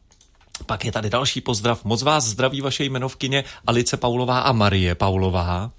pak 0.67 0.85
je 0.85 0.93
tady 0.93 1.11
další 1.11 1.41
pozdrav. 1.41 1.85
Moc 1.85 2.03
vás 2.03 2.25
zdraví 2.25 2.61
vaše 2.61 2.85
jmenovkyně 2.85 3.45
Alice 3.67 3.97
Paulová 3.97 4.41
a 4.41 4.53
Marie 4.53 4.95
Paulová. 4.95 5.71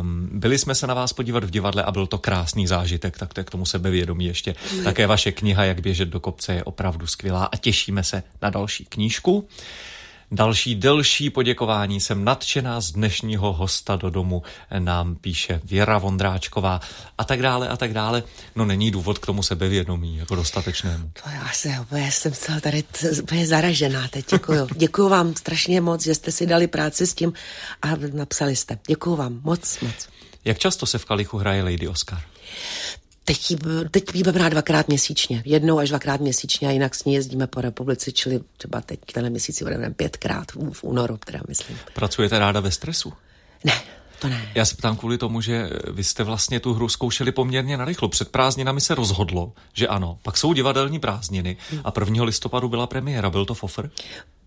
Um, 0.00 0.28
byli 0.32 0.58
jsme 0.58 0.74
se 0.74 0.86
na 0.86 0.94
vás 0.94 1.12
podívat 1.12 1.44
v 1.44 1.50
divadle 1.50 1.82
a 1.82 1.92
byl 1.92 2.06
to 2.06 2.18
krásný 2.18 2.66
zážitek, 2.66 3.18
tak 3.18 3.34
to 3.34 3.40
je 3.40 3.44
k 3.44 3.50
tomu 3.50 3.66
sebevědomí 3.66 4.24
ještě. 4.24 4.54
Také 4.84 5.06
vaše 5.06 5.32
kniha 5.32 5.64
Jak 5.64 5.80
běžet 5.80 6.08
do 6.08 6.20
kopce 6.20 6.54
je 6.54 6.64
opravdu 6.64 7.06
skvělá 7.06 7.44
a 7.44 7.56
těšíme 7.56 8.04
se 8.04 8.22
na 8.42 8.50
další 8.50 8.84
knížku. 8.84 9.48
Další 10.34 10.74
delší 10.74 11.30
poděkování 11.30 12.00
jsem 12.00 12.24
nadšená 12.24 12.80
z 12.80 12.92
dnešního 12.92 13.52
hosta 13.52 13.96
do 13.96 14.10
domu 14.10 14.42
nám 14.78 15.14
píše 15.14 15.60
Věra 15.64 15.98
Vondráčková 15.98 16.80
a 17.18 17.24
tak 17.24 17.42
dále 17.42 17.68
a 17.68 17.76
tak 17.76 17.92
dále. 17.92 18.22
No 18.56 18.64
není 18.64 18.90
důvod 18.90 19.18
k 19.18 19.26
tomu 19.26 19.42
sebevědomí 19.42 20.16
jako 20.16 20.34
dostatečnému. 20.34 21.10
To 21.22 21.30
já, 21.30 21.48
se, 21.52 21.68
já 21.96 22.10
jsem 22.10 22.32
celá 22.32 22.60
tady 22.60 22.84
úplně 23.22 23.46
zaražená 23.46 24.08
teď. 24.08 24.30
Děkuju. 24.30 24.68
Děkuju 24.76 25.08
vám 25.08 25.34
strašně 25.34 25.80
moc, 25.80 26.04
že 26.04 26.14
jste 26.14 26.32
si 26.32 26.46
dali 26.46 26.66
práci 26.66 27.06
s 27.06 27.14
tím 27.14 27.32
a 27.82 27.88
napsali 28.12 28.56
jste. 28.56 28.78
Děkuju 28.86 29.16
vám 29.16 29.40
moc, 29.42 29.80
moc. 29.80 30.08
Jak 30.44 30.58
často 30.58 30.86
se 30.86 30.98
v 30.98 31.04
Kalichu 31.04 31.38
hraje 31.38 31.62
Lady 31.62 31.88
Oscar? 31.88 32.20
Teď, 33.24 33.56
teď 33.90 34.14
jí 34.14 34.22
hrát 34.22 34.48
dvakrát 34.48 34.88
měsíčně, 34.88 35.42
jednou 35.46 35.78
až 35.78 35.88
dvakrát 35.88 36.20
měsíčně 36.20 36.68
a 36.68 36.70
jinak 36.70 36.94
s 36.94 37.04
ní 37.04 37.14
jezdíme 37.14 37.46
po 37.46 37.60
republice, 37.60 38.12
čili 38.12 38.40
třeba 38.56 38.80
teď 38.80 39.00
tenhle 39.12 39.30
měsíc 39.30 39.62
budeme 39.62 39.90
pětkrát 39.90 40.52
v, 40.52 40.72
v 40.72 40.84
únoru, 40.84 41.18
teda 41.26 41.40
myslím. 41.48 41.78
Pracujete 41.94 42.38
ráda 42.38 42.60
ve 42.60 42.70
stresu? 42.70 43.12
Ne, 43.64 43.80
to 44.20 44.28
ne. 44.28 44.52
Já 44.54 44.64
se 44.64 44.76
ptám 44.76 44.96
kvůli 44.96 45.18
tomu, 45.18 45.40
že 45.40 45.70
vy 45.90 46.04
jste 46.04 46.24
vlastně 46.24 46.60
tu 46.60 46.74
hru 46.74 46.88
zkoušeli 46.88 47.32
poměrně 47.32 47.76
narychlo. 47.76 48.08
Před 48.08 48.28
prázdninami 48.28 48.80
se 48.80 48.94
rozhodlo, 48.94 49.52
že 49.72 49.88
ano. 49.88 50.18
Pak 50.22 50.36
jsou 50.36 50.52
divadelní 50.52 50.98
prázdniny 50.98 51.56
a 51.84 51.92
1. 52.00 52.24
listopadu 52.24 52.68
byla 52.68 52.86
premiéra. 52.86 53.30
Byl 53.30 53.44
to 53.44 53.54
fofr? 53.54 53.90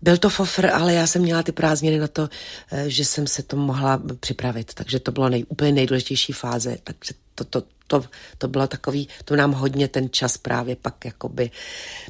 Byl 0.02 0.16
to 0.16 0.28
fofr, 0.28 0.66
ale 0.66 0.94
já 0.94 1.06
jsem 1.06 1.22
měla 1.22 1.42
ty 1.42 1.52
prázdniny 1.52 1.98
na 1.98 2.08
to, 2.08 2.28
eh, 2.72 2.90
že 2.90 3.04
jsem 3.04 3.26
se 3.26 3.42
to 3.42 3.56
mohla 3.56 4.02
připravit. 4.20 4.74
Takže 4.74 5.00
to 5.00 5.12
bylo 5.12 5.28
nej, 5.28 5.44
úplně 5.48 5.72
nejdůležitější 5.72 6.32
fáze. 6.32 6.76
Takže 6.84 7.14
to, 7.34 7.44
to, 7.44 7.62
to, 7.86 8.04
to 8.38 8.48
bylo 8.48 8.66
takový, 8.66 9.08
to 9.24 9.36
nám 9.36 9.52
hodně 9.52 9.88
ten 9.88 10.08
čas 10.10 10.38
právě 10.38 10.76
pak 10.76 11.04
jakoby 11.04 11.50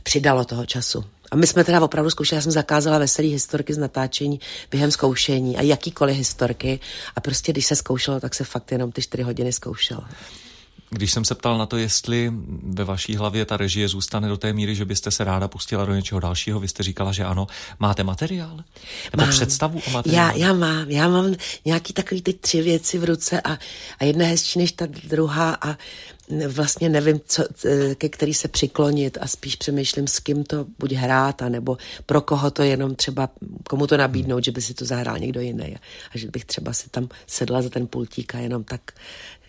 přidalo 0.03 0.45
toho 0.45 0.67
času. 0.67 1.05
A 1.31 1.37
my 1.37 1.47
jsme 1.47 1.65
teda 1.65 1.81
opravdu 1.81 2.11
zkoušeli, 2.11 2.37
já 2.37 2.43
jsem 2.43 2.53
zakázala 2.53 2.99
veselý 2.99 3.33
historky 3.33 3.75
z 3.75 3.79
natáčení 3.79 4.41
během 4.71 4.91
zkoušení 4.91 5.57
a 5.57 5.63
jakýkoliv 5.63 6.17
historky 6.17 6.81
a 7.17 7.21
prostě 7.21 7.53
když 7.53 7.67
se 7.67 7.77
zkoušelo, 7.77 8.21
tak 8.21 8.35
se 8.35 8.45
fakt 8.45 8.73
jenom 8.73 8.93
ty 8.93 9.03
čtyři 9.03 9.23
hodiny 9.23 9.53
zkoušelo. 9.53 10.03
Když 10.97 11.13
jsem 11.13 11.25
se 11.25 11.35
ptal 11.35 11.59
na 11.59 11.67
to, 11.67 11.77
jestli 11.77 12.33
ve 12.63 12.85
vaší 12.85 13.17
hlavě 13.17 13.45
ta 13.45 13.57
režie 13.57 13.89
zůstane 13.89 14.29
do 14.29 14.37
té 14.37 14.53
míry, 14.53 14.75
že 14.75 14.85
byste 14.85 15.11
se 15.11 15.25
ráda 15.25 15.49
pustila 15.49 15.85
do 15.85 15.95
něčeho 15.95 16.21
dalšího, 16.21 16.61
vy 16.61 16.69
jste 16.69 16.83
říkala, 16.83 17.13
že 17.13 17.25
ano. 17.25 17.47
Máte 17.79 18.05
materiál? 18.05 18.57
Nebo 19.13 19.23
mám. 19.23 19.31
představu 19.31 19.81
o 19.87 19.91
materiálu? 19.91 20.39
Já, 20.39 20.47
já 20.47 20.53
mám. 20.53 20.91
Já 20.91 21.09
mám 21.09 21.35
nějaký 21.65 21.93
takový 21.93 22.23
ty 22.23 22.33
tři 22.33 22.63
věci 22.63 22.99
v 22.99 23.05
ruce 23.05 23.41
a, 23.41 23.59
a 23.99 24.05
jedna 24.05 24.27
hezčí 24.27 24.59
než 24.59 24.73
ta 24.73 24.87
druhá 25.05 25.59
a 25.61 25.77
vlastně 26.49 26.89
nevím, 26.89 27.21
co, 27.27 27.45
ke 27.95 28.09
který 28.09 28.35
se 28.35 28.49
přiklonit 28.49 29.19
a 29.21 29.27
spíš 29.27 29.57
přemýšlím, 29.57 30.07
s 30.07 30.19
kým 30.19 30.45
to 30.45 30.67
buď 30.79 30.93
hrát, 30.93 31.41
nebo 31.49 31.77
pro 32.07 32.21
koho 32.21 32.51
to 32.51 32.63
jenom 32.63 32.95
třeba, 32.95 33.29
komu 33.69 33.87
to 33.87 33.97
nabídnout, 33.97 34.45
že 34.45 34.53
by 34.53 34.63
si 34.63 34.75
to 34.75 34.85
zahrál 34.85 35.19
někdo 35.19 35.41
jiný. 35.41 35.77
A 36.15 36.19
že 36.19 36.31
bych 36.31 36.45
třeba 36.45 36.73
si 36.73 36.91
tam 36.91 37.09
sedla 37.27 37.63
za 37.63 37.69
ten 37.69 37.87
pultík 37.87 38.35
a 38.35 38.39
jenom 38.39 38.65
tak 38.65 38.81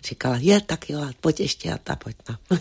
říkala, 0.04 0.38
je, 0.40 0.62
tak 0.62 0.90
jo, 0.90 1.10
pojď 1.22 1.40
ještě 1.40 1.74
a 1.74 1.78
ta, 1.78 1.96
pojď. 1.96 2.16
No. 2.30 2.58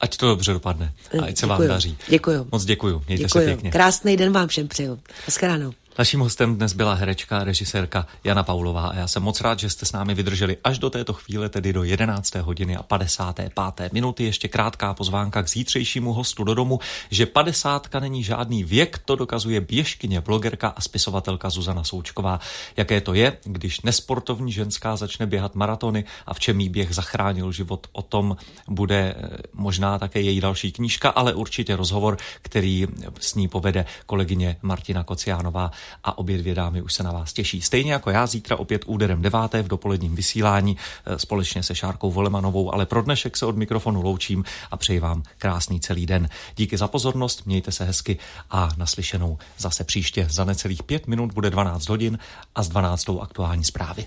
Ať 0.00 0.16
to 0.16 0.26
dobře 0.26 0.52
dopadne. 0.52 0.92
A 1.20 1.24
ať 1.24 1.36
se 1.36 1.46
děkuju, 1.46 1.48
vám 1.48 1.68
daří. 1.68 1.96
Děkuju. 2.08 2.48
Moc 2.52 2.64
děkuju. 2.64 3.02
Mějte 3.08 3.24
děkuju. 3.24 3.44
se 3.44 3.50
pěkně. 3.50 3.70
Krásný 3.70 4.16
den 4.16 4.32
vám 4.32 4.48
všem 4.48 4.68
přeju. 4.68 4.98
Naschledanou. 5.28 5.72
Naším 5.98 6.20
hostem 6.20 6.56
dnes 6.56 6.72
byla 6.72 6.94
herečka 6.94 7.38
a 7.38 7.44
režisérka 7.44 8.06
Jana 8.24 8.42
Paulová 8.42 8.88
a 8.88 8.96
já 8.96 9.08
jsem 9.08 9.22
moc 9.22 9.40
rád, 9.40 9.58
že 9.58 9.70
jste 9.70 9.86
s 9.86 9.92
námi 9.92 10.14
vydrželi 10.14 10.56
až 10.64 10.78
do 10.78 10.90
této 10.90 11.12
chvíle, 11.12 11.48
tedy 11.48 11.72
do 11.72 11.84
11. 11.84 12.34
hodiny 12.34 12.76
a 12.76 12.82
55. 12.82 13.92
minuty. 13.92 14.24
Ještě 14.24 14.48
krátká 14.48 14.94
pozvánka 14.94 15.42
k 15.42 15.48
zítřejšímu 15.48 16.12
hostu 16.12 16.44
do 16.44 16.54
domu, 16.54 16.80
že 17.10 17.26
50 17.26 17.94
není 18.00 18.24
žádný 18.24 18.64
věk, 18.64 18.98
to 18.98 19.16
dokazuje 19.16 19.60
běžkyně, 19.60 20.20
blogerka 20.20 20.68
a 20.68 20.80
spisovatelka 20.80 21.50
Zuzana 21.50 21.84
Součková. 21.84 22.40
Jaké 22.76 23.00
to 23.00 23.14
je, 23.14 23.36
když 23.44 23.80
nesportovní 23.80 24.52
ženská 24.52 24.96
začne 24.96 25.26
běhat 25.26 25.54
maratony 25.54 26.04
a 26.26 26.34
v 26.34 26.40
čem 26.40 26.60
jí 26.60 26.68
běh 26.68 26.94
zachránil 26.94 27.52
život, 27.52 27.86
o 27.92 28.02
tom 28.02 28.36
bude 28.68 29.14
eh, 29.16 29.36
možná 29.52 29.98
také 29.98 30.20
její 30.20 30.40
další 30.40 30.72
knížka, 30.72 31.10
ale 31.10 31.34
určitě 31.34 31.76
rozhovor, 31.76 32.16
který 32.42 32.86
s 33.20 33.34
ní 33.34 33.48
povede 33.48 33.84
kolegyně 34.06 34.56
Martina 34.62 35.04
Kociánová 35.04 35.70
a 36.04 36.18
obě 36.18 36.38
dvě 36.38 36.54
dámy 36.54 36.82
už 36.82 36.92
se 36.92 37.02
na 37.02 37.12
vás 37.12 37.32
těší. 37.32 37.60
Stejně 37.60 37.92
jako 37.92 38.10
já 38.10 38.26
zítra 38.26 38.56
opět 38.56 38.82
úderem 38.86 39.22
deváté 39.22 39.62
v 39.62 39.68
dopoledním 39.68 40.16
vysílání 40.16 40.76
eh, 41.06 41.18
společně 41.18 41.62
se 41.62 41.74
Šárkou 41.74 42.10
Volemanovou, 42.10 42.74
ale 42.74 42.86
pro 42.86 43.02
dnešek 43.02 43.36
se 43.36 43.46
od 43.46 43.56
mikrofonu 43.56 44.02
loučím 44.02 44.44
a 44.70 44.76
přeji 44.76 45.00
vám 45.00 45.22
krásný 45.38 45.80
celý 45.80 46.06
den. 46.06 46.28
Díky 46.56 46.76
za 46.76 46.88
pozornost, 46.88 47.46
mějte 47.46 47.72
se 47.72 47.84
hezky 47.84 48.18
a 48.50 48.68
naslyšenou 48.76 49.38
zase 49.58 49.84
příště. 49.84 50.26
Za 50.30 50.44
necelých 50.44 50.82
pět 50.82 51.06
minut 51.06 51.32
bude 51.32 51.50
12 51.50 51.88
hodin 51.88 52.18
a 52.54 52.62
s 52.62 52.68
12. 52.68 53.08
aktuální 53.20 53.64
zprávy. 53.64 54.06